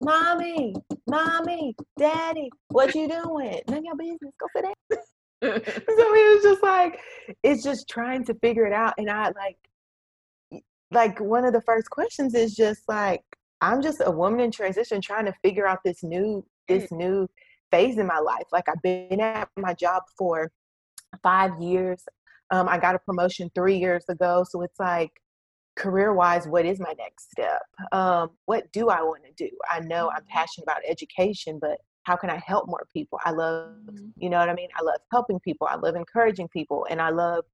[0.00, 0.74] "Mommy,
[1.08, 3.60] mommy, daddy, what you doing?
[3.68, 4.32] None of your business.
[4.38, 4.74] Go sit down."
[5.42, 7.00] so it was just like
[7.42, 9.56] it's just trying to figure it out and i like
[10.92, 13.22] like one of the first questions is just like
[13.60, 16.96] i'm just a woman in transition trying to figure out this new this Mm.
[16.98, 17.28] new
[17.70, 18.44] phase in my life.
[18.52, 20.50] Like i've been at my job for
[21.22, 22.04] five years.
[22.50, 25.10] Um, i got a promotion three years ago so it's like
[25.76, 27.62] career wise what is my next step?
[27.92, 29.50] Um, what do i want to do?
[29.70, 30.28] I know i'm Mhm.
[30.28, 33.18] passionate about education but how can i help more people?
[33.24, 34.12] I love Mhm.
[34.16, 34.68] you know what i mean?
[34.78, 35.66] I love helping people.
[35.66, 37.44] I love encouraging people and i love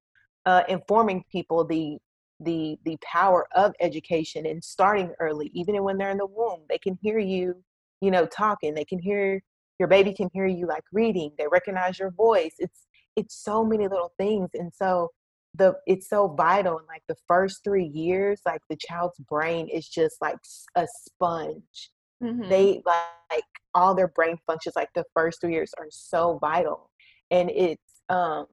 [0.46, 1.98] uh, informing people the
[2.40, 6.78] the the power of education and starting early even when they're in the womb they
[6.78, 7.54] can hear you
[8.00, 9.42] you know talking they can hear
[9.78, 13.88] your baby can hear you like reading they recognize your voice it's it's so many
[13.88, 15.10] little things and so
[15.54, 19.88] the it's so vital in like the first three years like the child's brain is
[19.88, 20.36] just like
[20.76, 21.90] a sponge
[22.22, 22.48] Mhm.
[22.48, 26.90] they like all their brain functions like the first three years are so vital
[27.30, 28.46] and it's um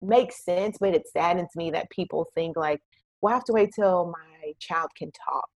[0.00, 2.80] makes sense but it saddens me that people think like
[3.22, 5.48] well i have to wait till my child can talk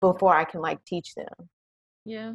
[0.00, 1.48] before i can like teach them
[2.04, 2.34] yeah.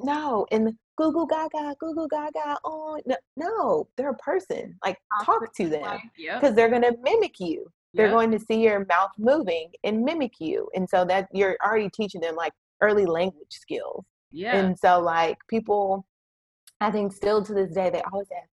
[0.00, 4.98] no and Google goo gaga Google goo gaga oh no, no they're a person like
[5.24, 6.40] talk to them Yep.
[6.40, 8.14] because they're going to mimic you they're yep.
[8.14, 12.20] going to see your mouth moving and mimic you and so that you're already teaching
[12.20, 14.56] them like early language skills Yeah.
[14.56, 16.06] and so like people
[16.82, 18.50] I think still to this day they always ask,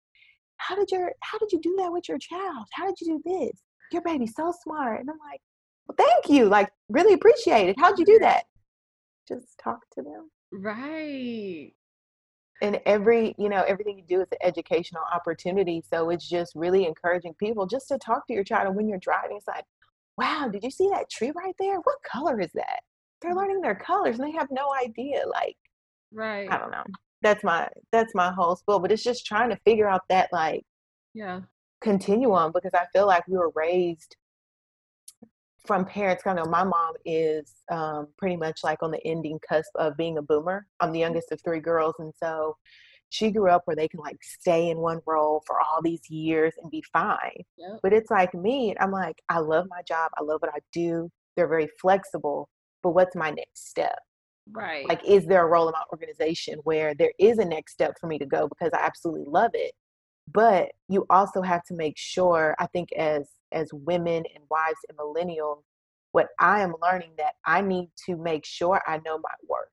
[0.58, 2.66] How did your how did you do that with your child?
[2.72, 3.60] How did you do this?
[3.92, 5.00] Your baby's so smart.
[5.00, 5.40] And I'm like,
[5.90, 6.44] Well, thank you.
[6.46, 7.76] Like really appreciate it.
[7.78, 8.24] How'd you do mm-hmm.
[8.24, 8.44] that?
[9.26, 10.30] Just talk to them.
[10.52, 11.72] right.
[12.62, 15.82] And every, you know, everything you do is an educational opportunity.
[15.88, 18.66] So it's just really encouraging people just to talk to your child.
[18.66, 19.64] And when you're driving, it's like,
[20.18, 21.76] wow, did you see that tree right there?
[21.78, 22.80] What color is that?
[23.22, 23.38] They're mm-hmm.
[23.38, 25.24] learning their colors and they have no idea.
[25.26, 25.56] Like,
[26.12, 26.50] Right.
[26.52, 26.84] I don't know.
[27.22, 28.78] That's my that's my whole spiel.
[28.78, 30.62] But it's just trying to figure out that like
[31.14, 31.40] Yeah.
[31.80, 34.16] continuum because I feel like we were raised
[35.66, 36.22] from parents.
[36.26, 40.18] I know my mom is um, pretty much like on the ending cusp of being
[40.18, 40.66] a boomer.
[40.80, 42.56] I'm the youngest of three girls, and so
[43.10, 46.54] she grew up where they can like stay in one role for all these years
[46.62, 47.42] and be fine.
[47.58, 47.80] Yep.
[47.82, 50.10] But it's like me, I'm like, I love my job.
[50.16, 51.10] I love what I do.
[51.36, 52.48] They're very flexible.
[52.82, 53.98] But what's my next step?
[54.52, 54.88] Right.
[54.88, 58.08] like is there a role in my organization where there is a next step for
[58.08, 59.72] me to go because i absolutely love it
[60.32, 64.98] but you also have to make sure i think as as women and wives and
[64.98, 65.62] millennials
[66.12, 69.68] what i am learning that i need to make sure i know my worth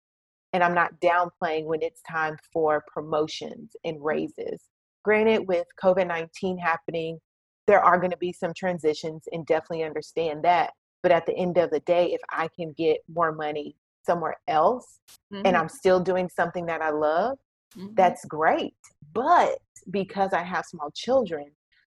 [0.53, 4.61] and i'm not downplaying when it's time for promotions and raises
[5.03, 7.19] granted with covid-19 happening
[7.67, 10.71] there are going to be some transitions and definitely understand that
[11.03, 14.99] but at the end of the day if i can get more money somewhere else
[15.45, 15.61] and Mhm.
[15.61, 17.37] I'm still doing something that I love,
[17.75, 17.95] Mhm.
[17.95, 18.75] that's great.
[19.13, 19.59] But
[19.91, 21.51] because I have small children,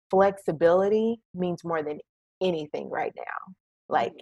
[0.10, 2.00] flexibility means more than
[2.42, 3.56] anything right now.
[3.90, 4.14] Like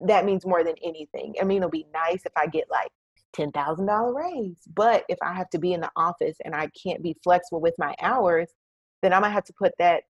[0.00, 1.34] that means more than anything.
[1.40, 2.90] I mean, it'll be nice if I get like
[3.34, 7.16] $10,000 raise, but if I have to be in the office and I can't be
[7.22, 8.48] flexible with my hours,
[9.02, 10.02] then I might have to put that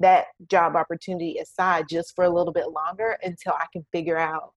[0.00, 4.52] that job opportunity aside just for a little bit longer until I can figure out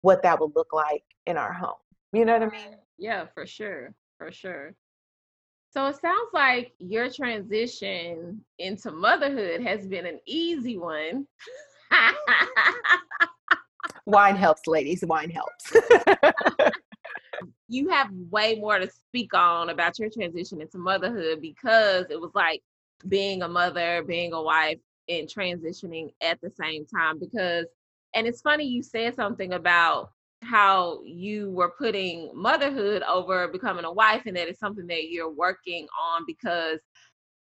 [0.00, 1.76] what that would look like in our home.
[2.12, 2.76] You know what I mean?
[2.98, 3.94] Yeah, for sure.
[4.18, 4.74] For sure.
[5.72, 11.28] So it sounds like your transition into motherhood has been an easy one.
[14.06, 15.04] Wine helps, ladies.
[15.06, 15.72] Wine helps.
[17.68, 22.32] you have way more to speak on about your transition into motherhood because it was
[22.34, 22.62] like
[23.06, 27.20] being a mother, being a wife, and transitioning at the same time.
[27.20, 27.66] Because,
[28.14, 30.10] and it's funny you said something about
[30.42, 35.30] how you were putting motherhood over becoming a wife, and that it's something that you're
[35.30, 36.78] working on because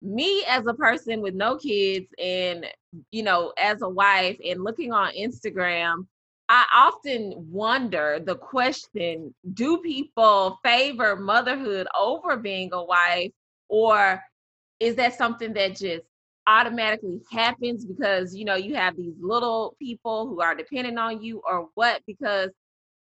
[0.01, 2.65] me as a person with no kids and
[3.11, 6.05] you know as a wife and looking on instagram
[6.49, 13.31] i often wonder the question do people favor motherhood over being a wife?
[13.69, 14.21] Or
[14.79, 16.05] is that something that just
[16.45, 21.41] automatically happens because you know you have these little people who are dependent on you
[21.49, 22.01] or what?
[22.05, 22.49] Because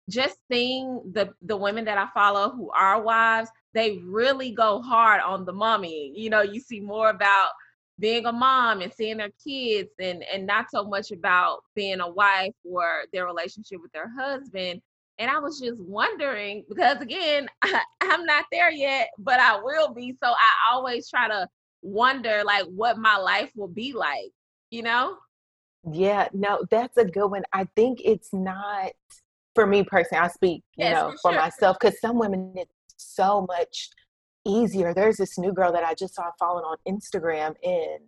[0.08, 5.20] just seeing the the women that I follow who are wives, they really go hard
[5.20, 6.12] on the mommy.
[6.14, 7.50] You know, you see more about
[7.98, 12.10] being a mom and seeing their kids and and not so much about being a
[12.10, 14.80] wife or their relationship with their husband.
[15.18, 19.94] And I was just wondering because again, I, I'm not there yet, but I will
[19.94, 20.16] be.
[20.22, 21.48] So I always try to
[21.82, 24.32] wonder like what my life will be like,
[24.70, 25.16] you know?
[25.90, 27.42] yeah, no, that's a good one.
[27.52, 28.92] I think it's not
[29.54, 30.24] for me personally.
[30.24, 31.40] I speak, you Yes, know, for for sure.
[31.40, 33.90] myself because some women it's so much
[34.46, 34.94] easier.
[34.94, 38.00] There's this new girl that I just saw following on Instagram, and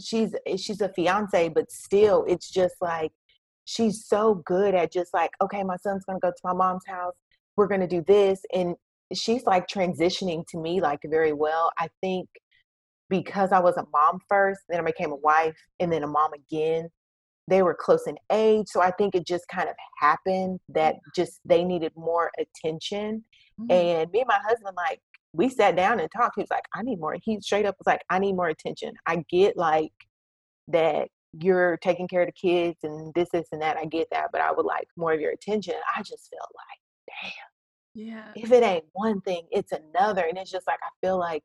[0.00, 3.12] she's eh, she's a fiance, but still, it's just like
[3.64, 7.14] she's so good at just like, okay, my son's gonna go to my mom's house.
[7.56, 8.40] We're gonna do this.
[8.54, 8.74] And
[9.14, 11.70] she's like transitioning to me like very well.
[11.78, 12.28] I think
[13.08, 16.32] because I was a mom first, then I became a wife, and then a mom
[16.32, 16.88] again.
[17.50, 21.40] They were close in age, so I think it just kind of happened that just
[21.44, 23.24] they needed more attention.
[23.60, 23.72] Mhm.
[23.72, 25.00] And me and my husband, like,
[25.32, 26.36] we sat down and talked.
[26.36, 27.16] He was like, I need more.
[27.22, 28.94] He straight up was like, I need more attention.
[29.06, 29.92] I get like
[30.68, 31.08] that
[31.40, 33.76] you're taking care of the kids and this, this, and that.
[33.76, 35.74] I get that, but I would like more of your attention.
[35.96, 38.06] I just felt like, damn.
[38.06, 38.32] yeah.
[38.34, 40.22] if it ain't one thing, it's another.
[40.22, 41.42] And it's just like, I feel like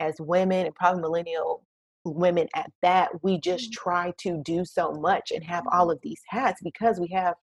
[0.00, 1.64] as women and probably millennial
[2.04, 3.74] women at that, we just Mhm.
[3.74, 7.36] try to do so much and have all of these hats because we have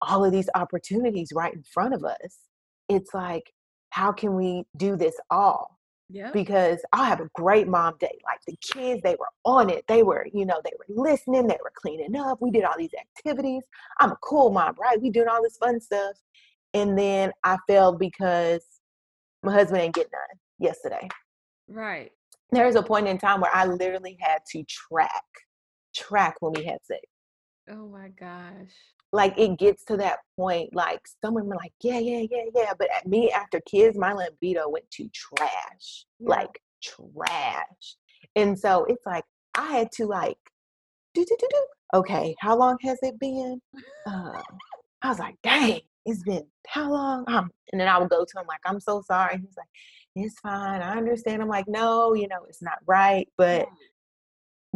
[0.00, 2.48] all of these opportunities right in front of us.
[2.88, 3.52] It's like,
[3.90, 5.78] how can we do this all?
[6.08, 6.30] Yeah.
[6.32, 8.18] Because I'll have a great mom day.
[8.24, 9.84] Like the kids, they were on it.
[9.86, 12.40] They were, you know, they were listening, they were cleaning up.
[12.42, 13.62] We did all these activities.
[14.00, 15.00] I'm a cool mom, right?
[15.00, 16.16] We doing all this fun stuff.
[16.74, 18.64] And then I failed because
[19.42, 21.08] my husband ain't getting none yesterday.
[21.68, 22.12] Right.
[22.52, 25.24] There was a point in time where I literally had to track,
[25.94, 27.00] track when we had sex.
[27.70, 28.72] Oh my gosh.
[29.12, 32.88] like it gets to that point like someone were like yeah yeah yeah yeah but
[32.96, 36.28] at me after kids my libido went to trash Yeah.
[36.36, 37.96] like trash
[38.34, 40.38] and so it's like i had to like
[41.14, 43.60] do do do do okay how long has it been
[44.06, 44.42] uh,
[45.02, 48.40] i was like dang it's been how long um, and then i would go to
[48.40, 49.68] him like i'm so sorry he's like
[50.14, 53.66] it's fine i understand i'm like no you know it's not right but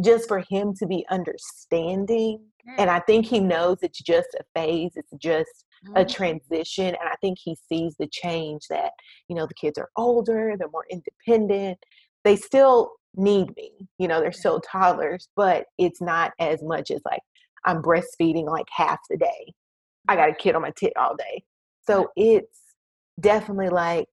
[0.03, 2.39] just for him to be understanding
[2.77, 6.09] and I think he knows it's just a phase, it's just a Mhm.
[6.09, 6.87] transition.
[6.87, 8.91] And I think he sees the change that,
[9.27, 11.79] you know, the kids are older, they're more independent.
[12.23, 17.01] They still need me, you know, they're still toddlers, but it's not as much as
[17.05, 17.21] like
[17.65, 19.53] I'm breastfeeding like half the day.
[20.07, 21.43] I got a kid on my tit all day.
[21.85, 22.59] So it's
[23.19, 24.09] definitely like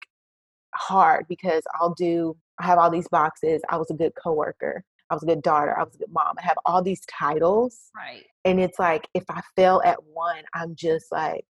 [0.75, 3.61] hard because I'll do, I have all these boxes.
[3.69, 4.83] I was a good coworker.
[5.09, 5.77] I was a good daughter.
[5.77, 6.35] I was a good mom.
[6.39, 8.23] I have all these titles Right.
[8.45, 11.45] and it's like if i fail at one i'm just like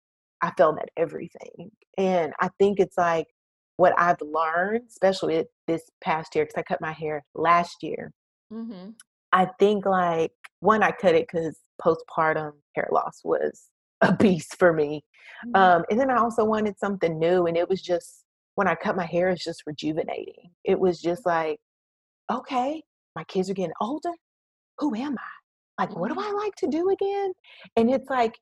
[0.41, 3.27] i failed at everything and i think it's like
[3.77, 8.11] what i've learned especially this past year because i cut my hair last year
[8.53, 8.91] Mm-hmm.
[9.33, 13.65] i think like one i cut it because postpartum hair loss was
[14.01, 15.03] a beast for me
[15.45, 15.55] Mm-hmm.
[15.55, 18.97] um, and then i also wanted something new and it was just when i cut
[18.97, 20.51] my hair it's just rejuvenating.
[20.65, 21.59] It was just like
[22.29, 22.83] okay
[23.15, 24.11] my kids are getting older.
[24.79, 25.81] Who am i?
[25.81, 27.31] Like what do i like to do again?
[27.77, 28.37] And it's like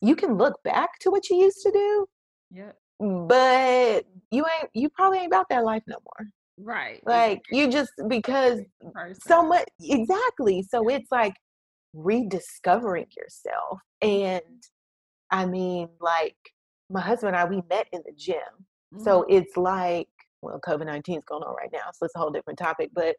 [0.00, 2.06] you can look back to what you used to do
[2.50, 2.72] Yeah.
[3.00, 6.28] but you ain't you probably ain't about that life no more.
[6.60, 7.02] Right.
[7.06, 8.60] like you just because
[9.26, 11.34] so much exactly so it's like
[11.94, 14.62] rediscovering yourself and
[15.30, 16.36] i mean like
[16.90, 18.38] my husband and i we met in the gym
[18.98, 19.26] so Mhm.
[19.28, 20.08] it's like
[20.42, 23.16] well covid-19 is going on right now so it's a whole different topic but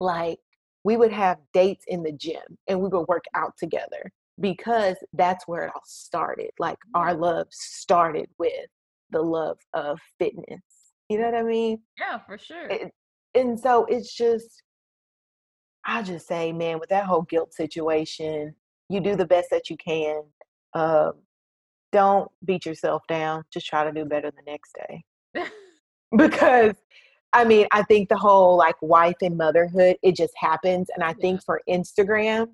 [0.00, 0.38] like
[0.84, 5.48] we would have dates in the gym and we would work out together because that's
[5.48, 8.66] where it all started like our love started with
[9.10, 10.60] the love of fitness
[11.08, 12.68] you know what i mean yeah, for sure.
[12.68, 12.92] it,
[13.34, 14.62] and so it's just
[15.86, 18.54] i just say man with that whole guilt situation
[18.88, 20.22] you do the best that you can
[20.74, 21.12] um,
[21.92, 25.04] don't beat yourself down just try to do better the next day.
[26.16, 26.74] Because
[27.32, 31.12] i mean i think the whole like wife and motherhood it just happens and i
[31.14, 32.46] think for instagram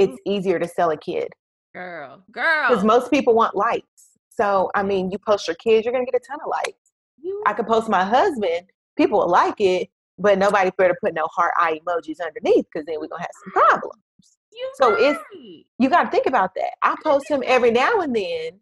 [0.00, 1.28] it's easier to sell a kid.
[1.74, 2.68] Girl, girl.
[2.68, 3.86] because most people want likes.
[4.30, 6.90] So i mean you post your kids you're gonna get a ton of likes.
[7.22, 11.26] You I could post my husband, people will like it, but nobody better put no
[11.34, 14.02] heart eye emojis underneath because then we're gonna have some problems.
[14.52, 16.72] You So it's- You gotta think about that.
[16.82, 18.60] I post him every now and then,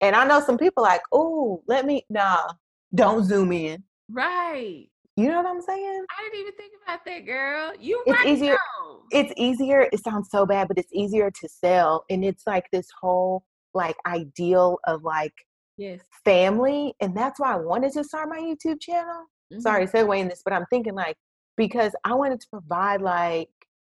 [0.00, 2.46] and I know some people like, oh, let me nah,
[2.94, 3.82] don't zoom in.
[4.10, 4.86] right.
[5.16, 6.04] You know what I'm saying?
[6.18, 7.72] I didn't even think about that, girl.
[7.78, 9.02] You It's right easier- though.
[9.12, 12.04] It's easier, it sounds so bad, but it's easier to sell.
[12.08, 13.42] And it's like this whole
[13.74, 15.34] like ideal of like
[15.76, 16.00] yes.
[16.24, 16.94] family.
[17.00, 19.24] And that's why I wanted to start my YouTube channel.
[19.52, 19.60] Mhm.
[19.62, 21.16] sorry to segue in this, but I'm thinking like
[21.56, 23.48] because I wanted to provide like,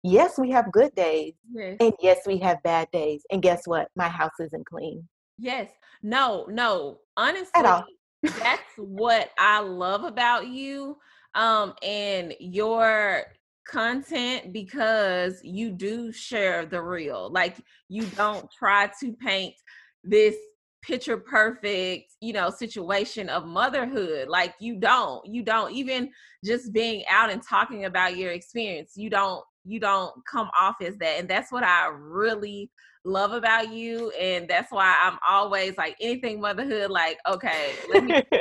[0.02, 1.76] yes, we have good days, Yes.
[1.80, 3.24] and yes, we have bad days.
[3.30, 3.88] And guess what?
[3.96, 5.06] My house isn't clean.
[5.38, 5.70] Yes.
[6.02, 7.00] No, no.
[7.16, 7.84] Honestly, all.
[8.22, 10.98] that's what I love about you
[11.34, 13.22] um and your
[13.66, 17.30] content because you do share the real.
[17.30, 17.56] Like
[17.88, 19.54] you don't try to paint
[20.02, 20.34] this
[20.82, 24.28] picture perfect, you know, situation of motherhood.
[24.28, 25.24] Like you don't.
[25.26, 26.10] You don't even
[26.44, 28.92] just being out and talking about your experience.
[28.96, 32.70] You don't you don't come off as that and that's what i really
[33.04, 38.12] love about you and that's why i'm always like anything motherhood like okay let me
[38.32, 38.36] up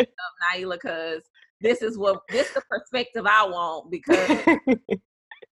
[0.53, 1.23] naila because
[1.61, 4.29] this is what this the perspective i want because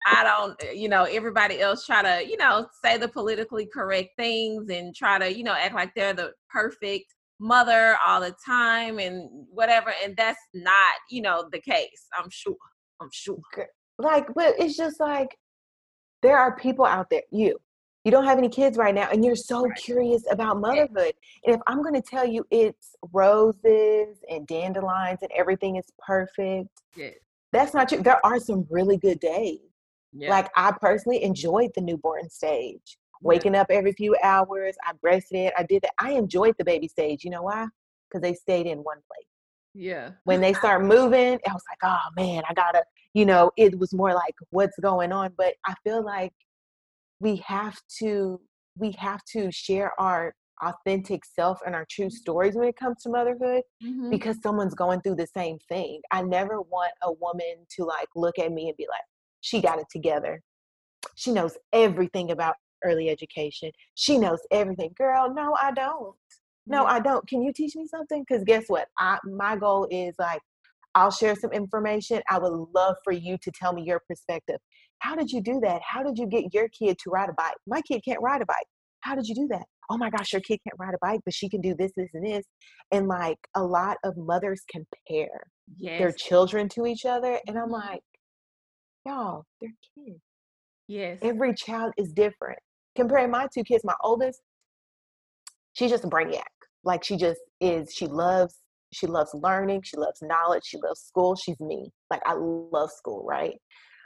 [0.06, 4.10] I don't, eh, you know, everybody else try to, you know, say the politically correct
[4.18, 7.06] things and try to, you know, act like they're the perfect
[7.40, 9.94] mother all the time and whatever.
[10.04, 12.08] And that's not, you know, the case.
[12.18, 12.56] I'm sure.
[13.02, 13.40] I'm sure.
[13.98, 15.36] like, but it's just like
[16.22, 17.58] there are people out there, you,
[18.04, 19.78] you don't have any kids right now, and you're so right.
[19.78, 21.14] curious about motherhood.
[21.46, 26.70] And if I'm going to tell you it's roses and dandelions and everything is perfect,
[27.54, 28.02] that's not true.
[28.02, 29.60] There are some really good days.
[30.16, 30.30] Yeah.
[30.30, 32.98] Like I personally enjoyed the newborn stage.
[33.22, 35.52] Waking up every few hours, I breastfed.
[35.58, 35.94] I did that.
[35.98, 37.24] I enjoyed the baby stage.
[37.24, 37.68] You know why?
[38.10, 39.28] Because they stayed in one place.
[39.74, 40.12] Yeah.
[40.26, 42.84] When they start moving, I was like, oh man, I gotta,
[43.14, 45.32] you know, it was more like what's going on.
[45.38, 46.34] But I feel like
[47.20, 48.42] we have to
[48.78, 53.10] we have to share our authentic self and our true stories when it comes to
[53.10, 54.10] motherhood mm-hmm.
[54.10, 56.02] because someone's going through the same thing.
[56.12, 59.02] I never want a woman to like look at me and be like,
[59.44, 60.42] she got it together.
[61.16, 63.72] She knows everything about early education.
[63.96, 64.92] She knows everything.
[64.98, 66.16] Girl, no, I don't.
[66.66, 67.28] No, I don't.
[67.28, 68.24] Can you teach me something?
[68.28, 68.88] Because guess what?
[68.98, 70.42] I my goal is like
[70.96, 72.22] I'll share some information.
[72.30, 74.60] I would love for you to tell me your perspective.
[75.00, 75.82] How did you do that?
[75.86, 77.56] How did you get your kid to ride a bike?
[77.68, 78.68] My kid can't ride a bike.
[79.02, 79.66] How did you do that?
[79.90, 82.10] Oh my gosh, your kid can't ride a bike, but she can do this, this,
[82.14, 82.46] and this.
[82.92, 85.42] And like a lot of mothers compare
[85.78, 86.00] yes.
[86.00, 87.38] their children to each other.
[87.48, 87.74] And I'm mm-hmm.
[87.74, 88.02] like,
[89.06, 90.20] y'all, they're kids.
[90.88, 91.20] Yes.
[91.22, 92.60] Every child is different.
[92.96, 94.42] Comparing my two kids, my oldest,
[95.74, 96.44] she's just a brainiac.
[96.84, 98.56] Like she just is, she loves,
[98.92, 101.36] she loves learning, she loves knowledge, she loves school.
[101.36, 101.90] She's me.
[102.12, 103.56] Like I love school, right?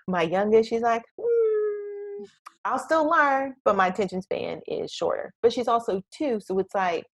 [0.08, 2.26] My youngest, she's like, mm,
[2.64, 5.34] I'll still learn, but my attention span is shorter.
[5.42, 7.06] But she's also two, so it's like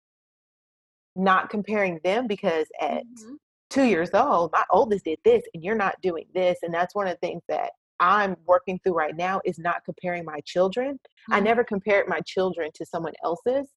[1.15, 3.35] not comparing them because at mm-hmm
[3.73, 6.59] two years old, my oldest did this and you're not doing this.
[6.61, 10.25] And that's one of the things that I'm working through right now is not comparing
[10.25, 10.93] my children.
[10.93, 11.33] Mm-hmm.
[11.33, 13.67] I never compared my children to someone else's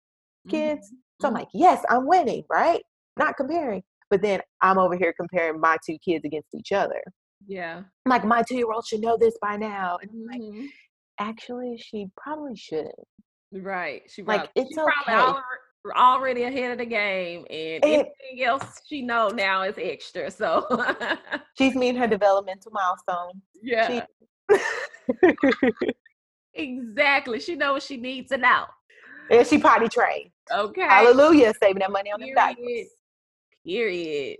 [0.49, 0.87] kids.
[0.87, 0.97] Mm-hmm.
[1.21, 1.35] So I'm mm-hmm.
[1.35, 2.83] like, yes, I'm winning, right?
[3.19, 3.83] Not comparing.
[4.11, 7.03] But then I'm over here comparing my two kids against each other.
[7.47, 7.79] Yeah.
[7.79, 9.99] I'm like, my two year old should know this by now.
[10.03, 10.61] And I'm mm-hmm.
[10.61, 10.71] like,
[11.19, 12.93] actually, she probably shouldn't.
[13.53, 14.03] Right.
[14.09, 15.39] She probably, like it's she okay
[15.95, 20.67] already ahead of the game and, anything else she know now is extra so
[21.59, 23.41] she's meeting her developmental milestone.
[23.63, 24.05] Yeah.
[24.51, 24.59] She...
[26.55, 28.65] exactly she knows what she needs to know
[29.31, 30.31] and she potty trained.
[30.55, 30.83] Okay.
[30.83, 32.89] Hallelujah saving that money on the diapers.
[33.65, 34.39] Period.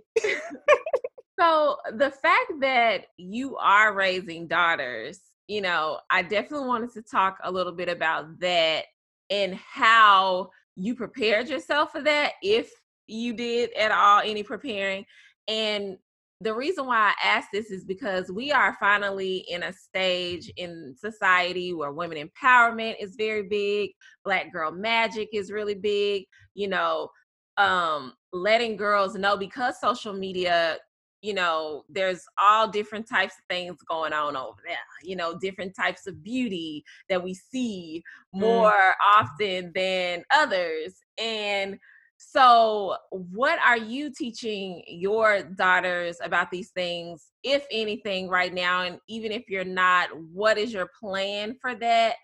[1.39, 7.37] So the fact that you are raising daughters you know i definitely wanted to talk
[7.43, 8.85] a little bit about that
[9.29, 12.71] and how you prepared yourself for that if
[13.07, 15.03] you did at all any preparing
[15.47, 15.97] and
[16.41, 20.93] the reason why I ask this is because we are finally in a stage in
[20.95, 23.91] society where women empowerment is very big,
[24.23, 27.09] black girl magic is really big, you know,
[27.57, 30.77] um, letting girls know because social media
[31.21, 35.75] you know, there's all different types of things going on over there, you know, different
[35.75, 38.03] types of beauty that we see
[38.35, 38.41] mm.
[38.41, 38.93] more mm.
[39.17, 40.95] often than others.
[41.19, 41.79] And
[42.17, 48.83] so, what are you teaching your daughters about these things, if anything, right now?
[48.83, 52.15] And even if you're not, what is your plan for that?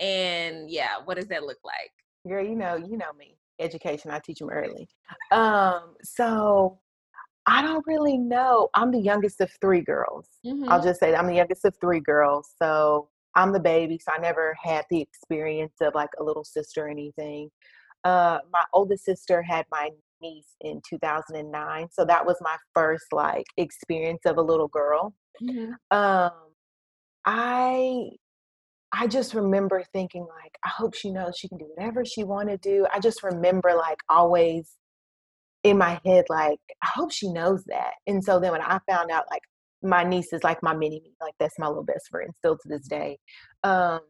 [0.00, 1.90] And yeah, what does that look like?
[2.26, 3.36] Girl, you know, you know me.
[3.60, 4.88] Education, I teach them early.
[5.32, 6.78] Um, so
[7.48, 8.68] I don't really know.
[8.74, 10.28] I'm the youngest of three girls.
[10.46, 10.68] Mm-hmm.
[10.68, 12.50] I'll just say that I'm the youngest of three girls.
[12.62, 13.98] So I'm the baby.
[13.98, 17.50] So I never had the experience of like a little sister or anything.
[18.04, 19.88] Uh, my oldest sister had my
[20.20, 21.88] niece in 2009.
[21.90, 25.14] So that was my first like experience of a little girl.
[25.42, 25.72] Mm-hmm.
[25.90, 26.32] Um,
[27.24, 28.10] I
[28.92, 32.48] I just remember thinking like, I hope she knows she can do whatever she want
[32.48, 32.86] to do.
[32.92, 34.77] I just remember like always
[35.68, 39.10] in my head like i hope she knows that and so then when i found
[39.10, 39.42] out like
[39.82, 42.68] my niece is like my mini me like that's my little best friend still to
[42.68, 43.18] this day
[43.64, 44.00] um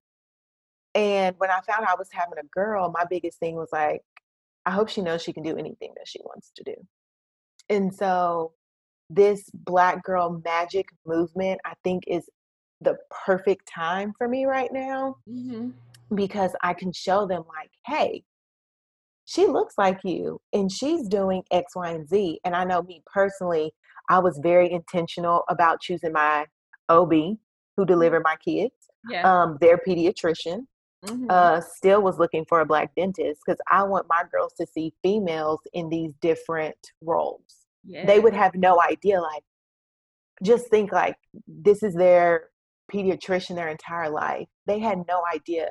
[0.94, 4.00] and when i found out i was having a girl my biggest thing was like
[4.66, 6.74] i hope she knows she can do anything that she wants to do
[7.68, 8.52] and so
[9.10, 12.28] this black girl magic movement i think is
[12.80, 12.96] the
[13.26, 15.70] perfect time for me right now mm-hmm.
[16.14, 18.22] because i can show them like hey
[19.28, 22.40] she looks like you and she's doing X, Y, and Z.
[22.46, 23.74] And I know me personally,
[24.08, 26.46] I was very intentional about choosing my
[26.88, 27.36] OB
[27.76, 28.74] who delivered my kids.
[29.10, 29.22] Yeah.
[29.30, 30.66] Um, their pediatrician
[31.04, 31.30] Mhm.
[31.30, 34.94] uh, still was looking for a black dentist because I want my girls to see
[35.02, 37.66] females in these different roles.
[38.06, 39.44] They would have no idea, like,
[40.42, 41.16] just think like
[41.46, 42.48] this is their
[42.90, 44.48] pediatrician their entire life.
[44.66, 45.68] They had no idea,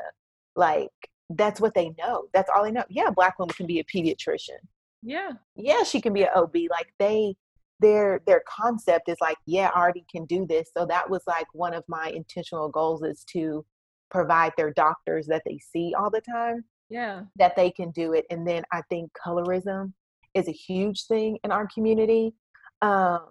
[0.55, 0.91] like,
[1.31, 2.25] that's what they know.
[2.33, 2.83] That's all they know.
[2.89, 4.59] Yeah, a black woman can be a pediatrician.
[5.03, 5.31] Yeah.
[5.55, 6.55] Yeah, she can be an OB.
[6.69, 7.35] Like they
[7.79, 10.69] their their concept is like, yeah, I already can do this.
[10.75, 13.65] So that was like one of my intentional goals is to
[14.09, 17.23] provide their doctors that they see all the time Yeah.
[17.35, 18.25] that they can do it.
[18.31, 19.91] And then I think colorism
[20.33, 22.33] is a huge thing in our community.
[22.81, 23.25] Um,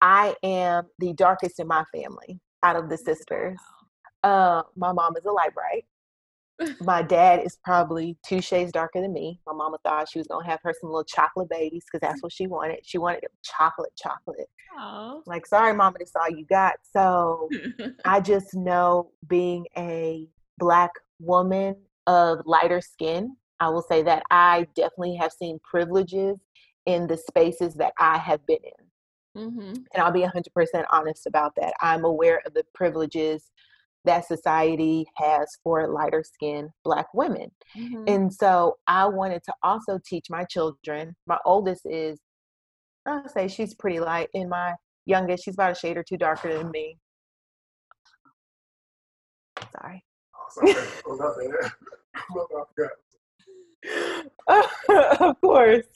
[0.00, 3.58] I am the darkest in my family out of the sisters.
[4.22, 5.84] Uh, my mom is a light bright.
[6.80, 9.40] My dad is probably two shades darker than me.
[9.46, 12.32] My mama thought she was gonna have her some little chocolate babies because that's what
[12.32, 12.80] she wanted.
[12.84, 14.48] She wanted chocolate, chocolate.
[14.78, 15.22] Oh.
[15.26, 16.74] Like, sorry, mama, that's all you got.
[16.92, 17.48] So
[18.04, 20.28] I just know being a
[20.58, 20.90] black
[21.20, 21.76] woman
[22.06, 26.38] of lighter skin, I will say that I definitely have seen privileges
[26.86, 29.42] in the spaces that I have been in.
[29.42, 29.72] mm-hmm.
[29.92, 31.72] And I'll be 100% honest about that.
[31.80, 33.50] I'm aware of the privileges
[34.04, 37.50] that society has for lighter skinned black women.
[37.76, 38.04] Mm-hmm.
[38.06, 41.14] And so I wanted to also teach my children.
[41.26, 42.20] My oldest is,
[43.06, 44.74] I'll say she's pretty light, and my
[45.06, 46.98] youngest, she's about a shade or two darker than me.
[49.80, 50.04] Sorry.
[50.50, 51.72] Sorry, I was out there.
[54.48, 55.20] I forgot.
[55.20, 55.86] of course.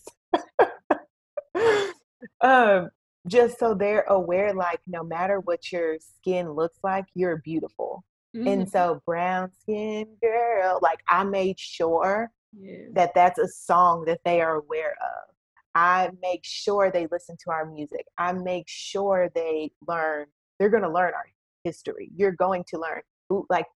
[2.41, 2.91] um,
[3.29, 8.05] just so they're aware, like, no matter what your skin looks like, you're beautiful.
[8.37, 8.49] Mm-hmm.
[8.49, 12.89] And so, brown skin girl, like, I made sure yes.
[12.95, 15.35] that that's a song that they are aware of.
[15.75, 18.05] I make sure they listen to our music.
[18.19, 20.27] I make sure they learn,
[20.59, 21.27] they're going to learn our
[21.65, 22.11] history.
[22.17, 23.03] You're going to learn,
[23.49, 23.67] like,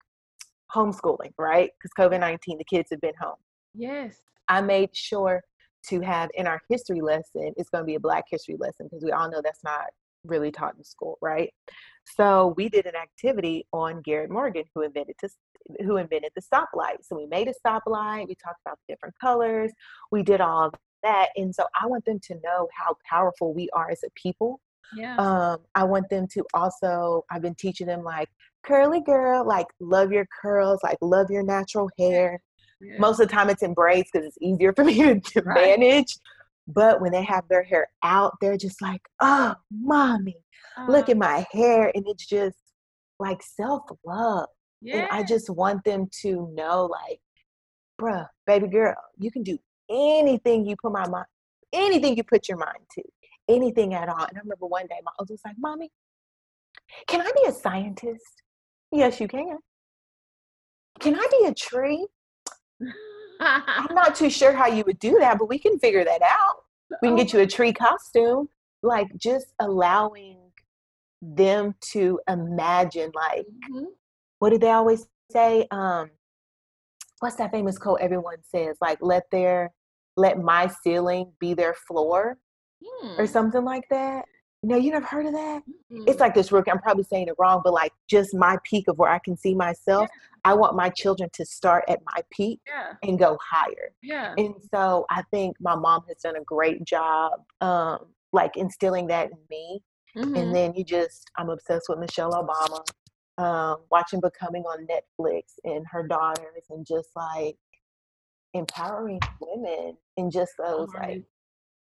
[0.75, 1.71] homeschooling, right?
[1.79, 3.37] Because COVID 19, the kids have been home.
[3.75, 4.17] yes.
[4.49, 5.43] I made sure
[5.89, 9.05] to have in our history lesson, it's going to be a Black history lesson because
[9.05, 9.87] we all know that's not
[10.25, 11.53] really taught in school, right?
[12.17, 15.29] So we did an activity on Garrett Morgan, who invented to,
[15.85, 16.99] who invented the stoplight.
[17.03, 18.29] So we made a stoplight.
[18.29, 19.73] We talked about the different colors.
[20.11, 20.73] We did all
[21.03, 24.61] that, and so I want them to know how powerful we are as a people.
[24.95, 25.17] Yeah.
[25.17, 27.25] Um, I want them to also.
[27.31, 28.29] I've been teaching them like
[28.65, 32.41] curly girl, like love your curls, like love your natural hair
[32.83, 32.97] yeah.
[32.99, 35.79] most of the time it's in braids because it's easier for me to, to Right.
[35.81, 36.17] manage.
[36.69, 40.37] But when they have their hair out, they're just like, oh, mommy,
[40.89, 41.91] look Uh, at my hair.
[41.95, 42.57] And it's just
[43.19, 44.49] like self love.
[44.81, 44.97] yeah.
[44.97, 47.21] And I just want them to know, like,
[48.01, 49.59] bruh, baby girl, you can do
[49.91, 51.27] anything you put my mind,
[51.73, 53.03] anything you put your mind to,
[53.49, 54.25] anything at all.
[54.25, 55.91] And I remember one day my uncle was like, mommy,
[57.09, 58.43] can I be a scientist?
[58.93, 59.59] Yes, you can.
[61.01, 62.07] Can I be a tree?
[63.41, 66.65] I'm not too sure how you would do that, but we can figure that out.
[67.01, 68.49] We can get you a tree costume.
[68.83, 70.39] Like just allowing
[71.21, 73.87] them to imagine, like, Mhm.
[74.41, 75.67] what do they always say?
[75.71, 76.11] Um,
[77.21, 78.77] what's that famous quote everyone says?
[78.81, 79.73] Like, let their
[80.17, 82.39] let my ceiling be their floor
[83.17, 83.33] or Hmm.
[83.33, 84.27] something like that.
[84.63, 85.63] No, you never heard of that?
[85.91, 86.05] Mhm.
[86.07, 86.71] It's like this rookie.
[86.71, 89.55] I'm probably saying it wrong, but like just my peak of where I can see
[89.55, 90.11] myself.
[90.45, 92.95] I want my children to start at my peak yeah.
[93.03, 93.95] and go higher.
[94.03, 94.35] Yeah.
[94.37, 97.99] And so I think my mom has done a great job, um,
[98.33, 99.83] like instilling that in me.
[100.17, 100.39] Mhm.
[100.39, 102.85] And then you just, I'm obsessed with Michelle Obama,
[103.39, 107.57] um, watching Becoming on Netflix and her daughters, and just like
[108.55, 111.23] empowering women and just those like,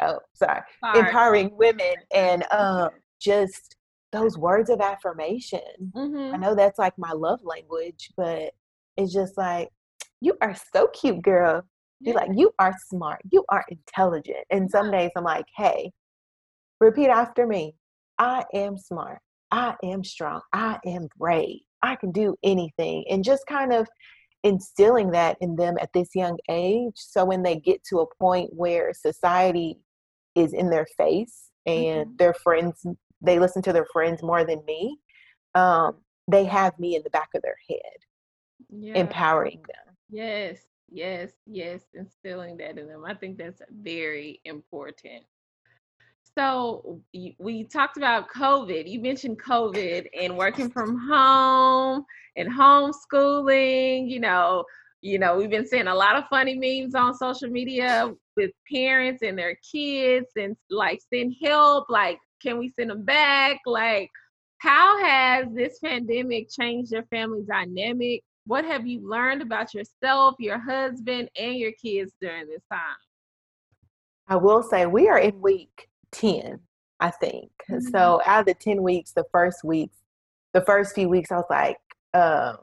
[0.00, 0.98] oh, sorry, Sorry.
[0.98, 2.90] empowering women and um,
[3.20, 3.76] just
[4.12, 5.92] those words of affirmation.
[5.94, 6.40] I Mhm.
[6.40, 8.52] know that's like my love language, but
[8.96, 9.70] it's just like,
[10.20, 11.62] you are so cute, girl.
[12.00, 12.20] You're Yeah.
[12.20, 13.20] like, you are smart.
[13.30, 14.44] You are intelligent.
[14.50, 15.92] And some days I'm like, hey,
[16.80, 17.76] repeat after me.
[18.18, 19.20] I am smart.
[19.50, 20.40] I am strong.
[20.52, 21.60] I am brave.
[21.82, 23.04] I can do anything.
[23.08, 23.88] And just kind of
[24.42, 26.94] instilling that in them at this young age.
[26.96, 29.78] So when they get to a point where society
[30.34, 32.18] is in their face and Mhm.
[32.18, 32.86] their friends,
[33.20, 34.98] they listen to their friends more than me,
[35.54, 35.96] um,
[36.28, 37.78] they have me in the back of their head,
[38.68, 38.94] yeah.
[38.94, 39.94] empowering them.
[40.10, 40.58] Yes,
[40.90, 43.04] yes, yes, instilling that in them.
[43.04, 45.24] I think that's very important.
[46.38, 48.88] So we talked about COVID.
[48.88, 52.04] You mentioned COVID and working from home
[52.36, 54.08] and homeschooling.
[54.08, 54.64] You know,
[55.00, 59.22] you know, we've been seeing a lot of funny memes on social media with parents
[59.22, 61.90] and their kids, and like send help.
[61.90, 63.60] Like, can we send them back?
[63.66, 64.10] Like,
[64.58, 68.22] How has this pandemic changed your family dynamic?
[68.46, 72.96] What have you learned about yourself, your husband, and your kids during this time?
[74.28, 76.60] I will say we are in week 10,
[77.00, 77.50] I think.
[77.70, 77.82] Mhm.
[77.90, 79.96] So out of the 10 weeks, the first weeks,
[80.52, 81.78] the first few weeks, I was like,
[82.12, 82.58] um,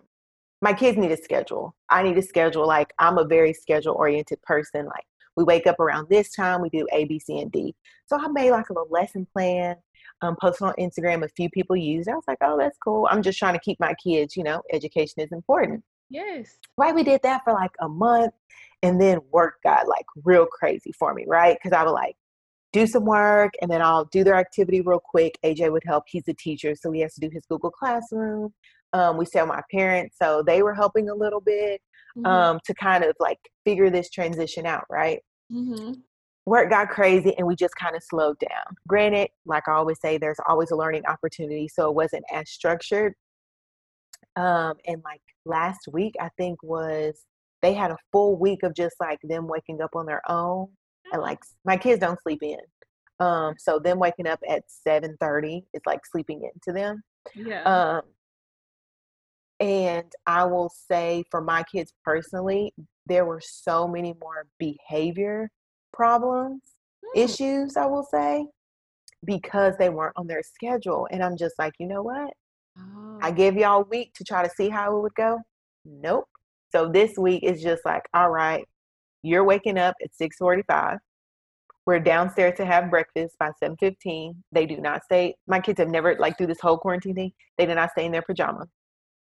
[0.61, 1.75] my kids need a schedule.
[1.89, 2.67] I need a schedule.
[2.67, 4.86] Like I'm a very schedule oriented person.
[4.86, 5.05] Like
[5.38, 7.73] we wake up around this time, we do A, B, C, and D.
[8.07, 9.75] So I made like a little lesson plan,
[10.21, 11.23] um, posted on Instagram.
[11.23, 12.09] A few people used.
[12.09, 12.11] it.
[12.11, 13.07] I was like, oh, that's cool.
[13.09, 14.35] I'm just trying to keep my kids.
[14.35, 16.57] You know, education is important Yes.
[16.77, 18.33] right we did that for like a month
[18.81, 22.15] and then work got like real crazy for me right because i would like
[22.71, 26.27] do some work and then i'll do their activity real quick aj would help he's
[26.29, 28.53] a teacher so he has to do his google classroom
[28.93, 31.81] um, we with my parents so they were helping a little bit
[32.17, 32.25] Mhm.
[32.25, 35.21] um, to kind of like figure this transition out right
[35.51, 35.93] Mm-hmm.
[36.45, 38.75] work got crazy and we just kind of slowed down.
[38.88, 43.13] Granted, like I always say, there's always a learning opportunity, so it wasn't as structured.
[44.35, 47.23] Um, and like last week, I think was
[47.61, 50.67] they had a full week of just like them waking up on their own,
[51.11, 52.59] and like my kids don't sleep in.
[53.19, 57.01] Um, so them waking up at seven thirty is like sleeping into them.
[57.35, 57.63] Yeah.
[57.63, 58.01] Um,
[59.59, 62.73] and I will say for my kids personally,
[63.05, 65.49] there were so many more behavior
[65.93, 66.61] problems,
[67.15, 67.23] Mm.
[67.23, 68.47] issues, I will say,
[69.23, 71.07] because they weren't on their schedule.
[71.11, 72.33] And I'm just like, you know what?
[73.21, 73.33] I Oh.
[73.33, 75.39] gave y'all a week to try to see how it would go.
[75.85, 76.25] Nope.
[76.71, 78.67] So this week is just like, all right,
[79.23, 80.99] you're waking up at 645.
[81.85, 84.43] We're downstairs to have breakfast by 7:15.
[84.51, 85.35] They do not stay.
[85.47, 87.33] My kids have never like through this whole quarantine thing.
[87.57, 88.67] They did not stay in their pajamas.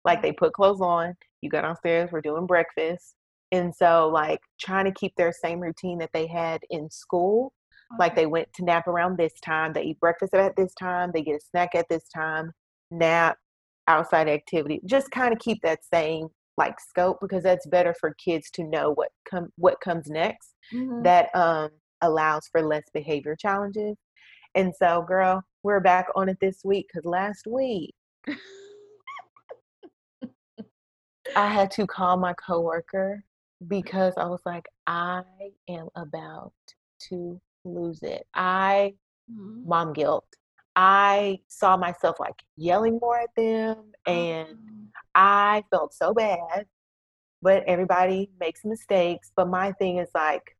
[0.07, 1.15] Like they put clothes on.
[1.43, 2.11] You go downstairs.
[2.13, 3.15] We're doing breakfast,
[3.53, 7.53] and so like trying to keep their same routine that they had in school.
[7.99, 9.73] Like they went to nap around this time.
[9.73, 11.11] They eat breakfast at this time.
[11.13, 12.53] They get a snack at this time.
[12.91, 13.37] Nap,
[13.87, 14.81] outside activity.
[14.87, 18.93] Just kind of keep that same like scope because that's better for kids to know
[18.95, 21.05] what come what comes next Mhm.
[21.05, 21.71] that um
[22.03, 23.97] allows for less behavior challenges.
[24.55, 27.95] And so, girl, we're back on it this week because last week
[31.35, 33.24] I had to call my coworker
[33.68, 35.22] because I was like, I
[35.68, 36.53] am about
[37.09, 38.27] to lose it.
[38.35, 38.95] I
[39.31, 39.64] Mhm.
[39.66, 40.27] mom guilt.
[40.77, 44.59] I saw myself like yelling more at them and
[44.95, 45.01] Oh.
[45.14, 46.68] I felt so bad.
[47.43, 49.33] But everybody makes mistakes.
[49.35, 50.57] But my thing is like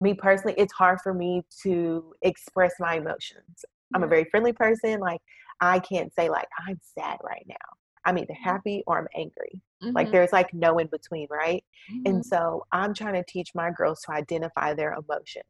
[0.00, 3.64] me personally, it's hard for me to express my emotions.
[3.94, 5.00] I'm a very friendly person.
[5.00, 5.20] Like
[5.60, 7.56] I can't say like I'm sad right now.
[8.04, 8.42] I'm either Mhm.
[8.44, 9.60] happy or I'm angry.
[9.82, 10.12] Like Mhm.
[10.12, 11.64] there's like no in between, right?
[11.90, 12.02] Mhm.
[12.06, 15.42] And so I'm trying to teach my girls to identify their emotion.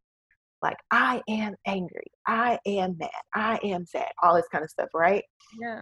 [0.62, 4.90] Like I am angry, I am mad, I am sad, all this kind of stuff,
[4.94, 5.24] right?
[5.58, 5.80] Yeah.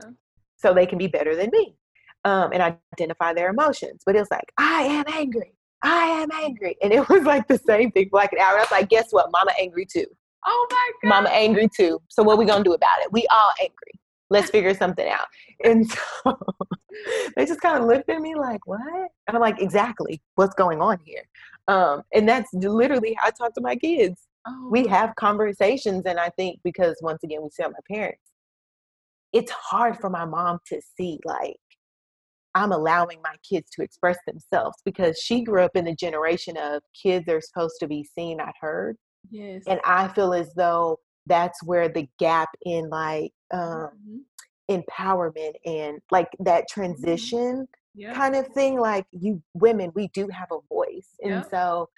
[0.56, 1.76] So they can be better than me.
[2.24, 2.62] Um, and
[2.94, 4.02] identify their emotions.
[4.04, 5.54] But it was like, I am angry.
[5.82, 6.76] I am angry.
[6.82, 8.56] And it was like the same thing for like an hour.
[8.56, 9.30] I was like, guess what?
[9.30, 10.06] Mama angry too.
[10.46, 11.08] Oh my god.
[11.08, 12.00] Mama angry too.
[12.08, 13.12] So what we gonna do about it?
[13.12, 13.97] We all angry.
[14.30, 15.26] Let's figure something out.
[15.64, 15.98] And so
[17.36, 18.80] they just kind of looked at me like, what?
[19.26, 20.20] And I'm like, exactly.
[20.34, 21.22] What's going on here?
[21.66, 24.26] Um, and that's literally how I talk to my kids.
[24.46, 28.22] Oh We have conversations, and I think because once again we see on my parents,
[29.32, 31.56] it's hard for my mom to see like
[32.54, 36.82] I'm allowing my kids to express themselves because she grew up in the generation of
[37.00, 38.96] kids are supposed to be seen, not heard
[39.30, 39.64] Yes.
[39.66, 40.98] and i feel as though
[41.28, 44.20] that's where the gap in like um Mhm.
[44.70, 48.14] empowerment and like that transition Yeah.
[48.14, 51.88] kind of thing like you women we do have a voice and so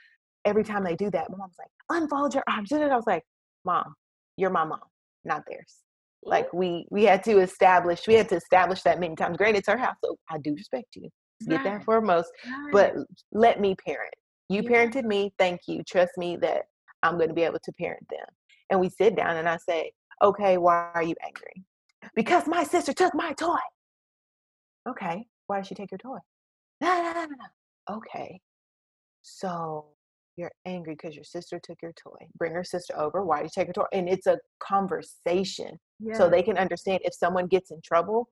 [0.45, 3.24] every time they do that my mom's like unfold your arms and i was like
[3.64, 3.95] mom
[4.37, 4.81] you're my mom
[5.24, 5.78] not theirs
[6.22, 9.68] like we we had to establish we had to establish that many times Great, it's
[9.68, 11.09] her house so i do respect you
[11.49, 12.31] get that foremost
[12.72, 12.72] right.
[12.72, 12.95] but
[13.33, 14.12] let me parent.
[14.49, 14.70] You Yeah.
[14.70, 15.83] parented me, thank you.
[15.85, 16.64] Trust me that
[17.03, 18.26] I'm going to be able to parent them.
[18.71, 19.93] And we sit down and I say,
[20.23, 21.64] okay, why are you angry?
[22.14, 23.57] Because my sister took my toy.
[24.89, 26.18] Okay, why did she take your toy?
[26.81, 27.97] No, no, no, no.
[27.97, 28.41] Okay,
[29.23, 29.87] so
[30.37, 32.27] you're angry because your sister took your toy.
[32.39, 33.25] Bring her sister over.
[33.25, 33.87] Why did you take her toy?
[33.93, 35.79] And it's a conversation
[36.14, 38.29] so they can understand if someone gets in trouble,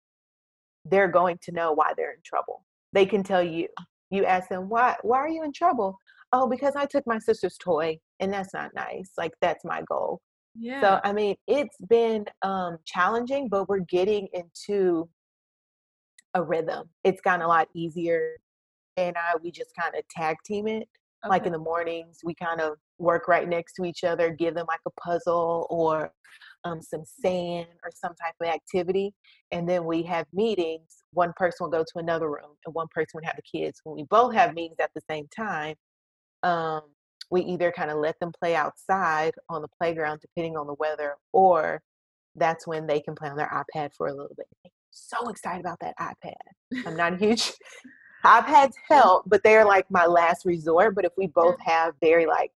[0.84, 2.64] they're going to know why they're in trouble.
[2.92, 3.68] They can tell you.
[4.10, 5.98] You ask them, why why are you in trouble?
[6.32, 9.10] Oh, because I took my sister's toy and that's not nice.
[9.18, 10.20] Like that's my goal.
[10.58, 10.82] Yeah.
[10.82, 15.08] So I mean, it's been um challenging, but we're getting into
[16.34, 16.88] a rhythm.
[17.04, 18.36] It's gotten a lot easier.
[18.96, 20.88] And I we just kind of tag team it.
[21.28, 24.66] Like in the mornings, we kind of work right next to each other, give them
[24.68, 26.12] like a puzzle or
[26.64, 29.12] um, some sand or some type of activity.
[29.50, 31.02] And then we have meetings.
[31.12, 33.80] One person will go to another room and one person would have the kids.
[33.84, 35.74] When we both have meetings at the same time,
[36.42, 36.82] um,
[37.30, 41.16] we either kind of let them play outside on the playground, depending on the weather,
[41.32, 41.82] or
[42.36, 44.46] that's when they can play on their iPad for a little bit.
[44.90, 46.86] so excited about that iPad.
[46.86, 47.52] I'm not a huge
[48.24, 50.94] iPads help, but they're like my last resort.
[50.94, 52.52] But if we both have very like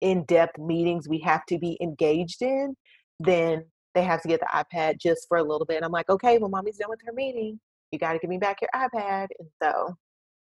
[0.00, 2.74] in-depth meetings we have to be engaged in,
[3.20, 3.64] then
[3.94, 5.76] they have to get the iPad just for a little bit.
[5.76, 7.58] And I'm like, okay, well, mommy's done with her meeting.
[7.90, 9.28] You got to give me back your iPad.
[9.38, 9.94] And so,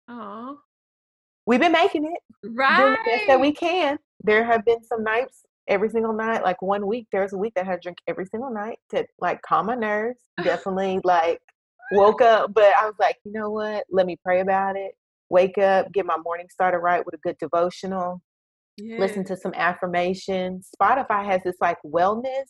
[0.09, 0.59] oh,
[1.47, 2.21] we've been making it,
[2.57, 3.99] right, doing the best that we can.
[4.25, 6.43] There have been some nights every single night.
[6.43, 9.05] Like one week, there was a week that I had drink every single night to
[9.21, 10.21] like calm my nerves.
[10.45, 11.41] Definitely like
[11.93, 13.85] woke up, but I was like, you know what?
[13.91, 14.93] Let me pray about it.
[15.31, 18.21] Wake up, get my morning started right with a good devotional.
[18.77, 18.99] yeah.
[18.99, 20.69] Listen to some affirmations.
[20.81, 22.49] Spotify has this like wellness,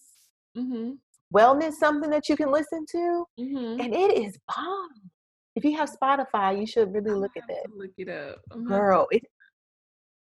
[0.57, 0.93] Mm-hmm.
[1.35, 3.81] wellness something that you can listen to, Mm-hmm.
[3.81, 4.89] and it is bomb.
[5.55, 7.67] If you have Spotify, you should really look at that.
[7.77, 8.67] Look it up, Mhm.
[8.67, 9.23] Girl, it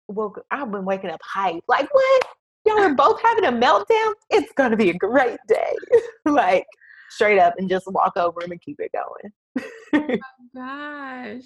[0.07, 1.63] well, I've been waking up hype.
[1.67, 2.24] Like what?
[2.65, 4.13] Y'all are both having a meltdown?
[4.30, 5.76] It's gonna be a great day.
[6.26, 6.65] like
[7.09, 10.19] straight up and just walk over them and keep it going.
[10.55, 11.43] Gosh.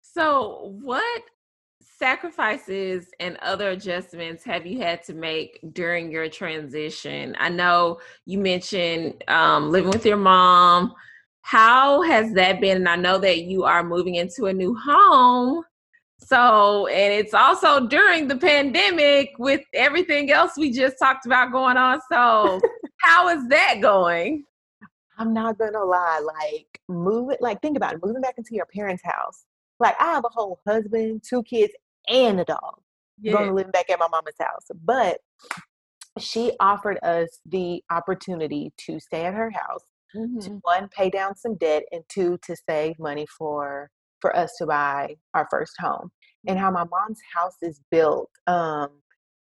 [0.00, 1.22] So, what
[1.80, 7.36] sacrifices and other adjustments have you had to make during your transition?
[7.38, 10.94] I know you mentioned um, living with your mom.
[11.42, 12.78] How has that been?
[12.78, 15.64] And I know that you are moving into a new home.
[16.18, 21.76] So, and it's also during the pandemic with everything else we just talked about going
[21.76, 22.00] on.
[22.10, 22.60] So,
[23.00, 24.44] how is that going?
[25.18, 28.66] I'm not gonna lie, like move it like think about it, moving back into your
[28.66, 29.44] parents' house.
[29.78, 31.72] Like I have a whole husband, two kids,
[32.08, 32.80] and a dog.
[33.32, 34.66] going to live back at my mama's house.
[34.84, 35.18] But
[36.18, 39.82] she offered us the opportunity to stay at her house
[40.40, 40.60] to Mhm.
[40.62, 43.90] one pay down some debt and two to save money for
[44.20, 46.10] for us to buy our first home
[46.46, 48.88] and how my mom's house is built um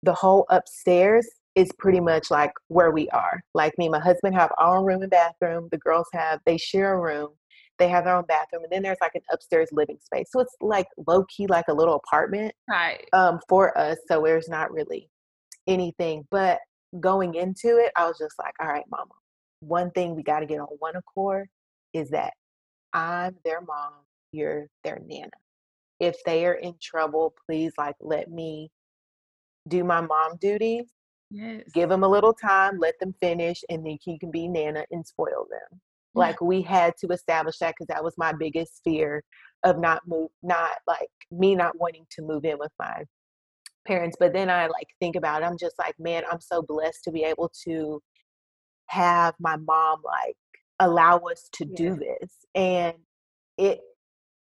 [0.03, 4.35] the whole upstairs is pretty much like where we are like me and my husband
[4.35, 7.29] have our own room and bathroom the girls have they share a room
[7.77, 10.55] they have their own bathroom and then there's like an upstairs living space so it's
[10.61, 13.07] like low key like a little apartment Right.
[13.13, 13.97] um, for us.
[14.07, 15.09] So there's not really
[15.67, 16.25] anything.
[16.31, 16.59] But
[16.99, 19.11] going into it, I was just like, all right, mama,
[19.59, 21.47] one thing we got to get on one accord
[21.93, 22.33] is that
[22.93, 23.93] I'm their mom,
[24.31, 25.29] you're their nana.
[25.99, 28.69] If they are in trouble, please like let me
[29.67, 30.85] do my mom duties,
[31.31, 31.63] Yes.
[31.73, 35.05] give them a little time, let them finish, and then you can be nana and
[35.05, 35.81] spoil them.
[36.13, 39.21] Like we had to establish that because that was my biggest fear
[39.65, 43.03] of not move, not like me not wanting to move in with my
[43.85, 44.15] parents.
[44.17, 45.45] But then I like think about it.
[45.45, 48.01] I'm just like, man, I'm so blessed to be able to
[48.87, 50.35] have my mom like
[50.79, 52.95] allow us to do this, and
[53.57, 53.79] it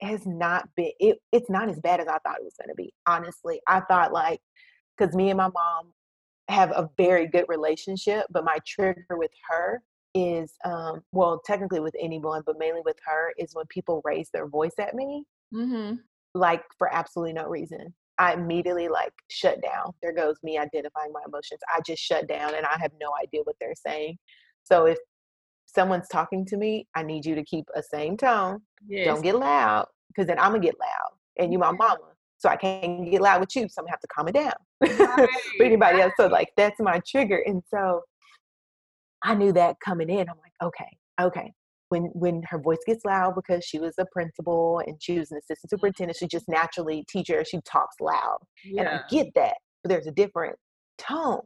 [0.03, 0.91] has not been.
[0.99, 2.93] It it's not as bad as I thought it was going to be.
[3.07, 4.41] Honestly, I thought like
[4.97, 5.93] because me and my mom
[6.49, 9.83] have a very good relationship, but my trigger with her
[10.15, 14.49] is um well technically with anyone but mainly with her is when people raise their
[14.49, 15.25] voice at me
[15.55, 15.97] Mm-hmm.
[16.35, 21.21] like for absolutely no reason i immediately like shut down there goes me identifying my
[21.27, 24.17] emotions i just shut down and i have no idea what they're saying
[24.65, 24.99] so if
[25.67, 29.07] someone's talking to me i need you to keep a same tone Yes.
[29.07, 31.79] don't get loud because then i'm gonna get loud and you my mm-hmm.
[31.79, 31.99] mama
[32.39, 34.53] so i can't get loud with you so i'm gonna have to calm it down
[34.83, 36.13] Right, for anybody else.
[36.19, 37.43] So like that's my trigger.
[37.47, 38.03] And so
[39.23, 40.29] I knew that coming in.
[40.29, 41.53] I'm like, okay, okay.
[41.89, 45.39] When when her voice gets loud because she was a principal and she was an
[45.39, 48.39] assistant superintendent, she just naturally teacher, she talks loud.
[48.65, 49.57] And I get that.
[49.83, 50.57] But there's a different
[50.99, 51.43] tone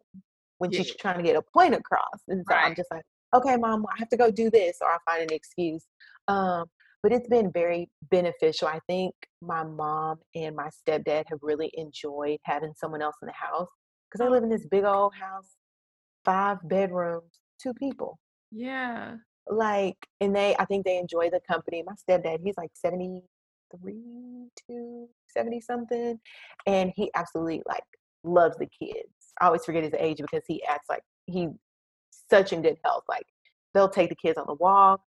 [0.59, 2.21] when she's trying to get a point across.
[2.29, 3.03] And so I'm just like,
[3.35, 5.85] okay, mom, I have to go do this, or I find an excuse.
[6.29, 6.65] Um,
[7.03, 8.69] but it's been very beneficial.
[8.69, 13.33] I think my mom and my stepdad have really enjoyed having someone else in the
[13.33, 13.69] house
[14.11, 15.57] because I live in this big old house,
[16.25, 18.19] five bedrooms, two people.
[18.51, 19.17] Yeah.
[19.51, 21.83] Like, and they, I think they enjoy the company.
[21.85, 23.23] My stepdad, he's like 73,
[24.69, 26.21] two, 70 something.
[26.67, 27.83] And he absolutely like
[28.25, 29.09] loves the kids.
[29.41, 31.49] I always forget his age because he acts like he
[32.29, 33.05] such in good health.
[33.09, 33.27] Like
[33.75, 35.01] they'll take the kids on the walk.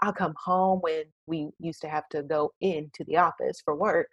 [0.00, 4.08] I'll come home when we used to have to go into the office for work.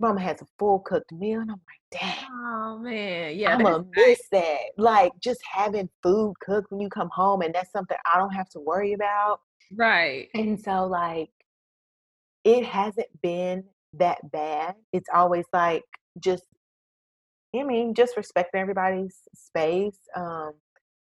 [0.00, 3.36] Mama has a full cooked meal, and I'm like, dang, Oh man.
[3.36, 3.54] Yeah.
[3.54, 4.58] I'm gonna miss that.
[4.76, 8.48] Like just having food cooked when you come home, and that's something I don't have
[8.50, 9.40] to worry about.
[9.76, 10.28] right.
[10.34, 11.30] And so, like,
[12.44, 14.74] it hasn't been that bad.
[14.92, 15.84] It's always like
[16.20, 16.44] just,
[17.54, 19.98] I mean, just respecting everybody's space.
[20.14, 20.52] Um,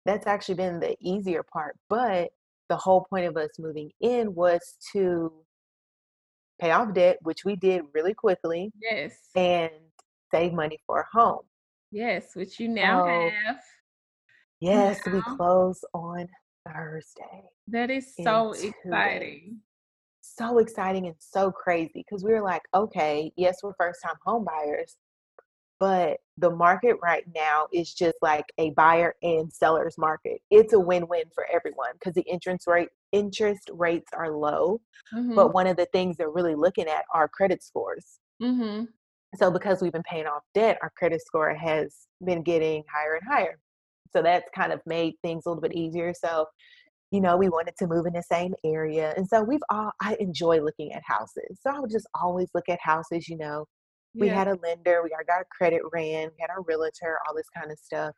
[0.06, 1.76] that's actually been the easier part.
[1.88, 2.30] But
[2.68, 5.32] the whole point of us moving in was to
[6.60, 9.30] pay off debt, which we did really quickly, Yes.
[9.34, 9.70] and
[10.32, 11.42] save money for a home.
[11.90, 13.60] Yes, which you now So- have.
[14.60, 16.28] Yes, we close on
[16.66, 17.42] Thursday.
[17.68, 19.60] That is so exciting.
[20.22, 24.44] So exciting and so crazy because we were like, okay, yes, we're first time home
[24.44, 24.96] buyers,
[25.78, 30.40] but the market right now is just like a buyer and seller's market.
[30.50, 34.82] It's a win-win for everyone because the interest rate interest rates are low.
[35.12, 38.20] Mhm, But one of the things they're really looking at are credit scores.
[38.40, 38.94] mhm.
[39.36, 43.26] So because we've been paying off debt, our credit score has been getting higher and
[43.28, 43.58] higher.
[44.12, 46.14] So that's kind of made things a little bit easier.
[46.14, 46.46] So,
[47.12, 49.14] you know, we wanted to move in the same area.
[49.16, 51.60] And so we've all I enjoy looking at houses.
[51.62, 53.66] So I would just always look at houses, you know.
[54.20, 54.32] We Yeah.
[54.32, 57.72] had a lender, we got our credit ran, we had our realtor, all this kind
[57.72, 58.14] of stuff.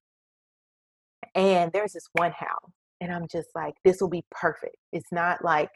[1.34, 4.76] And there's this one house, and I'm just like, this will be perfect.
[4.92, 5.70] It's not like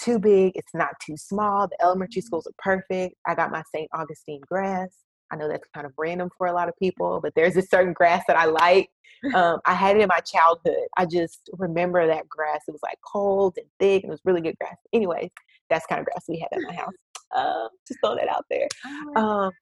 [0.00, 1.68] too big, it's not too small.
[1.68, 3.16] The elementary schools are perfect.
[3.26, 3.88] I got my St.
[3.92, 4.90] Augustine grass.
[5.32, 7.92] I know that's kind of random for a lot of people, but there's a certain
[7.92, 8.88] grass that I like.
[9.34, 10.88] Um, I had it in my childhood.
[10.96, 12.62] I just remember that grass.
[12.66, 14.76] It was like cold and thick, and it was really good grass.
[14.92, 15.30] Anyways,
[15.68, 16.92] that's kind of grass we had at my house.
[17.32, 18.66] Uh, just throw that out there.
[18.84, 19.52] Oh Um,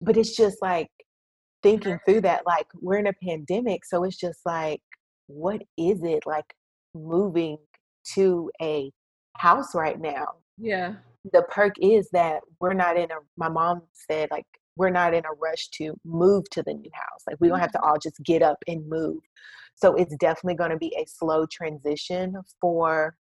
[0.00, 0.86] but it's just like
[1.62, 4.80] thinking through that like we're in a pandemic so it's just like
[5.34, 6.54] what is it like
[6.94, 7.56] moving
[8.14, 8.90] to a
[9.36, 10.26] house right now
[10.58, 10.94] Yeah.
[11.32, 15.24] the perk is that we're not in a my mom said like we're not in
[15.24, 18.16] a rush to move to the new house like we don't have to all just
[18.24, 19.20] get up and move
[19.76, 23.14] so it's definitely going to be a slow transition for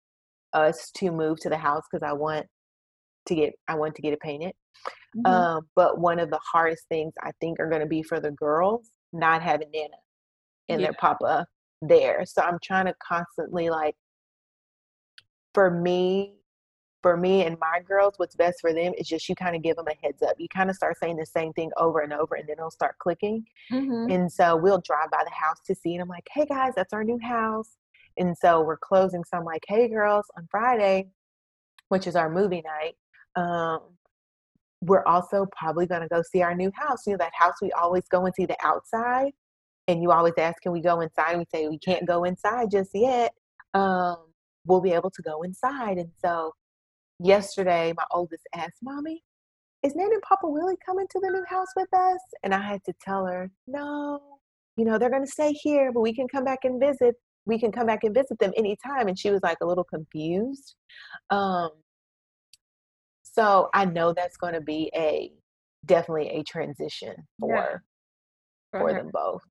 [0.53, 2.45] us to move to the house because i want
[3.25, 4.53] to get i want to get it painted
[5.15, 5.25] Mhm.
[5.25, 8.31] um, but one of the hardest things I think are going to be for the
[8.31, 9.97] girls not having Nana
[10.69, 10.87] and Yeah.
[10.87, 11.47] their papa
[11.81, 12.25] there.
[12.25, 13.95] So I'm trying to constantly like,
[15.53, 16.33] for me,
[17.03, 19.75] for me and my girls, what's best for them is just you kind of give
[19.75, 20.35] them a heads up.
[20.39, 22.97] You kind of start saying the same thing over and over, and then it'll start
[22.99, 23.45] clicking.
[23.71, 24.13] Mhm.
[24.13, 26.93] And so we'll drive by the house to see, and I'm like, hey guys, that's
[26.93, 27.77] our new house.
[28.17, 29.23] And so we're closing.
[29.23, 31.09] So I'm like, hey girls, on Friday,
[31.89, 32.95] which is our movie night,
[33.35, 33.81] um,
[34.81, 37.05] we're also probably going to go see our new house.
[37.05, 39.33] You know, that house we always go and see the outside.
[39.87, 41.31] And you always ask, can we go inside?
[41.31, 43.31] And we say, we can't go inside just yet.
[43.73, 44.17] Um,
[44.65, 45.97] we'll be able to go inside.
[45.97, 46.53] And so
[47.19, 49.23] yesterday, my oldest asked, Mommy,
[49.83, 52.19] is Nan and Papa Willie coming to the new house with us?
[52.43, 54.19] And I had to tell her, no,
[54.75, 57.15] you know, they're going to stay here, but we can come back and visit.
[57.45, 59.07] We can come back and visit them anytime.
[59.07, 60.75] And she was like a little confused.
[61.29, 61.69] Um,
[63.23, 65.31] so I know that's going to be a
[65.85, 67.77] definitely a transition for Yeah.
[68.71, 68.97] for her.
[68.97, 69.43] them both,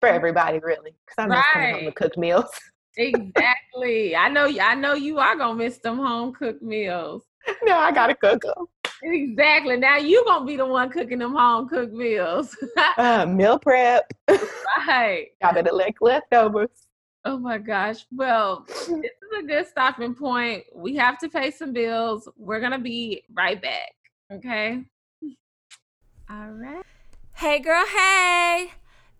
[0.00, 1.94] for everybody really, because I'm just coming home to Right.
[1.94, 2.50] cook meals.
[2.96, 4.16] Exactly.
[4.16, 4.46] I know.
[4.60, 7.22] I know you are gonna miss them home cooked meals.
[7.62, 8.66] no, I gotta cook them.
[9.02, 9.76] Exactly.
[9.76, 12.56] Now you gonna be the one cooking them home cooked meals.
[12.98, 14.10] Uh, meal prep.
[14.88, 15.28] right.
[15.40, 16.68] Got it like leftovers.
[17.24, 18.06] Oh my gosh.
[18.12, 20.64] Well, this is a good stopping point.
[20.74, 22.28] We have to pay some bills.
[22.36, 23.92] We're going to be right back.
[24.32, 24.82] Okay.
[26.30, 26.84] All right.
[27.34, 28.72] Hey, girl, hey!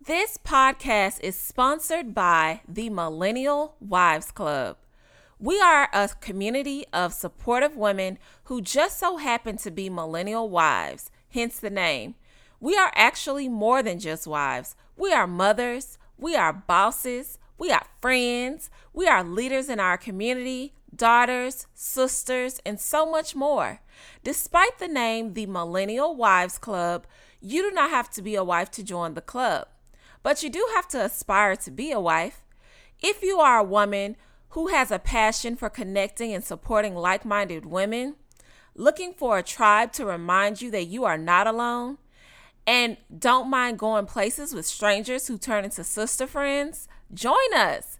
[0.03, 4.77] This podcast is sponsored by the Millennial Wives Club.
[5.39, 11.11] We are a community of supportive women who just so happen to be millennial wives,
[11.29, 12.15] hence the name.
[12.59, 14.75] We are actually more than just wives.
[14.97, 20.73] We are mothers, we are bosses, we are friends, we are leaders in our community,
[20.95, 23.81] daughters, sisters, and so much more.
[24.23, 27.05] Despite the name the Millennial Wives Club,
[27.39, 29.67] you do not have to be a wife to join the club,
[30.23, 32.43] but you do have to aspire to be a wife.
[33.01, 34.15] If you are a woman
[34.49, 38.15] who has a passion for connecting and supporting like minded women,
[38.75, 41.97] looking for a tribe to remind you that you are not alone,
[42.67, 47.97] and don't mind going places with strangers who turn into sister friends, join us.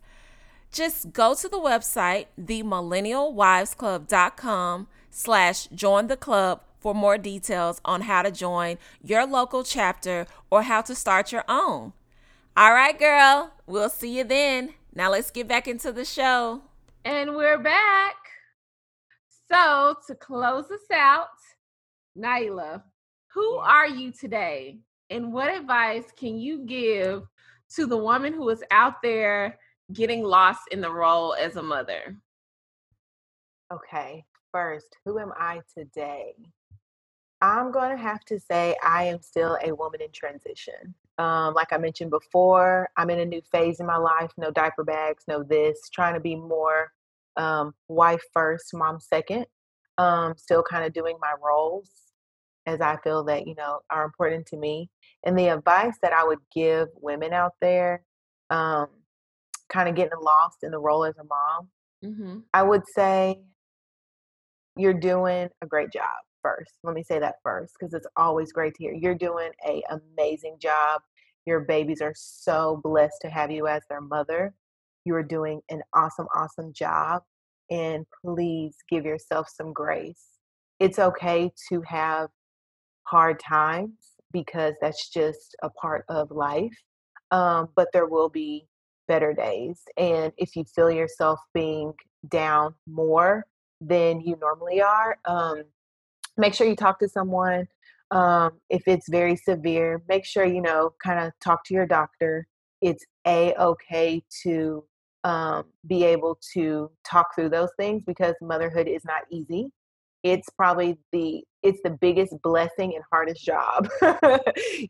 [0.71, 8.21] Just go to the website, themillennialwivesclub.com slash join the club for more details on how
[8.21, 11.93] to join your local chapter or how to start your own.
[12.57, 14.73] All right, girl, we'll see you then.
[14.93, 16.61] Now let's get back into the show.
[17.05, 18.15] And we're back.
[19.49, 21.29] So, to close us out,
[22.17, 22.83] Naila,
[23.33, 24.79] who are you today?
[25.09, 27.23] And what advice can you give
[27.75, 29.57] to the woman who is out there
[29.93, 32.17] getting lost in the role as a mother?
[33.71, 36.33] Okay, first, who am I today?
[37.41, 40.93] I'm going to have to say I am still a woman in transition.
[41.17, 44.31] Um, like I mentioned before, I'm in a new phase in my life.
[44.37, 45.77] No diaper bags, no this.
[45.93, 46.91] Trying to be more
[47.37, 49.45] um, wife first, mom second.
[49.97, 51.89] Um, still kind of doing my roles
[52.65, 54.89] as I feel that you know are important to me.
[55.23, 58.03] And the advice that I would give women out there,
[58.49, 58.87] um,
[59.69, 61.69] kind of getting lost in the role as a mom,
[62.03, 62.39] Mm-hmm.
[62.53, 63.39] I would say
[64.75, 66.05] you're doing a great job
[66.41, 66.71] first.
[66.83, 68.93] Let me say that first because it's always great to hear.
[68.93, 71.01] You're doing a amazing job.
[71.45, 74.53] Your babies are so blessed to have you as their mother.
[75.05, 77.23] You are doing an awesome, awesome job.
[77.69, 80.25] And please give yourself some grace.
[80.79, 82.29] It's okay to have
[83.03, 83.93] hard times
[84.31, 86.75] because that's just a part of life.
[87.31, 88.67] Um, but there will be
[89.07, 89.81] better days.
[89.97, 91.93] And if you feel yourself being
[92.29, 93.45] down more
[93.79, 95.63] than you normally are, um,
[96.37, 97.67] make sure you talk to someone.
[98.11, 102.47] Um, if it's very severe, make sure you know, kind of talk to your doctor.
[102.81, 104.83] It's a okay to
[105.23, 109.69] um, be able to talk through those things because motherhood is not easy.
[110.23, 113.87] It's probably the it's the biggest blessing and hardest job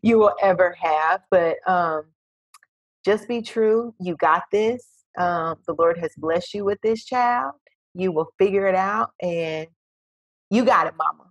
[0.02, 1.22] you will ever have.
[1.30, 2.04] But um,
[3.06, 3.94] just be true.
[4.00, 4.86] You got this.
[5.18, 7.54] Um, the Lord has blessed you with this child.
[7.94, 9.68] You will figure it out, and
[10.50, 11.31] you got it, Mama.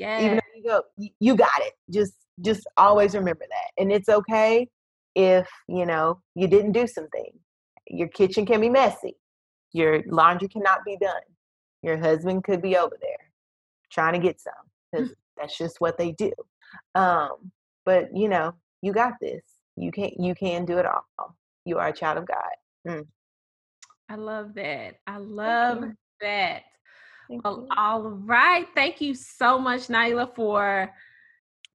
[0.00, 0.24] Yeah.
[0.24, 1.74] Even though you go, you, got it.
[1.90, 4.66] Just just always remember that, and it's okay
[5.14, 7.30] if you know you didn't do something.
[7.86, 9.16] Your kitchen can be messy.
[9.72, 11.20] Your laundry cannot be done.
[11.82, 13.30] Your husband could be over there
[13.92, 14.52] trying to get some
[14.90, 16.32] because that's just what they do.
[16.94, 17.52] Um,
[17.84, 19.42] but you know, you got this.
[19.76, 20.14] You can't.
[20.18, 21.36] you can do it all.
[21.66, 23.04] You are a child of God.
[24.08, 24.96] I love that.
[25.06, 25.84] I love
[26.22, 26.62] that.
[27.30, 27.68] Thank Well, you.
[27.76, 28.66] all right.
[28.74, 30.92] Thank you so much, Naila, for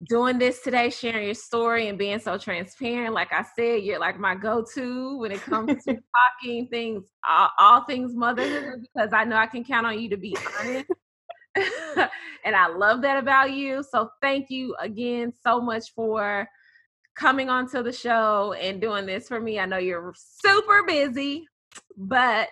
[0.10, 3.14] doing this today, sharing your story and being so transparent.
[3.14, 5.95] Like I said, you're like my go-to when it comes to
[6.41, 10.18] talking things, all, all things motherhood, because I know I can count on you to
[10.18, 10.89] be honest.
[12.43, 13.82] and I love that about you.
[13.82, 16.47] So thank you again so much for
[17.16, 19.58] coming onto the show and doing this for me.
[19.58, 21.47] I know you're super busy,
[21.95, 22.49] but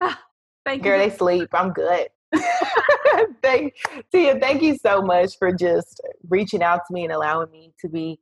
[0.00, 0.98] thank Girl, you.
[0.98, 1.48] Girl, they sleep.
[1.52, 2.08] I'm good.
[3.42, 3.74] thank
[4.12, 7.88] Tia, thank you so much for just reaching out to me and allowing me to
[7.88, 8.18] be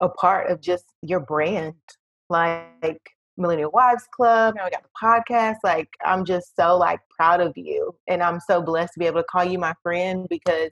[0.00, 1.74] a part of just your brand.
[2.30, 3.00] Like
[3.36, 4.54] Millennial Wives Club.
[4.56, 5.56] Now we got the podcast.
[5.64, 7.94] Like I'm just so like proud of you.
[8.08, 10.70] And I'm so blessed to be able to call you my friend because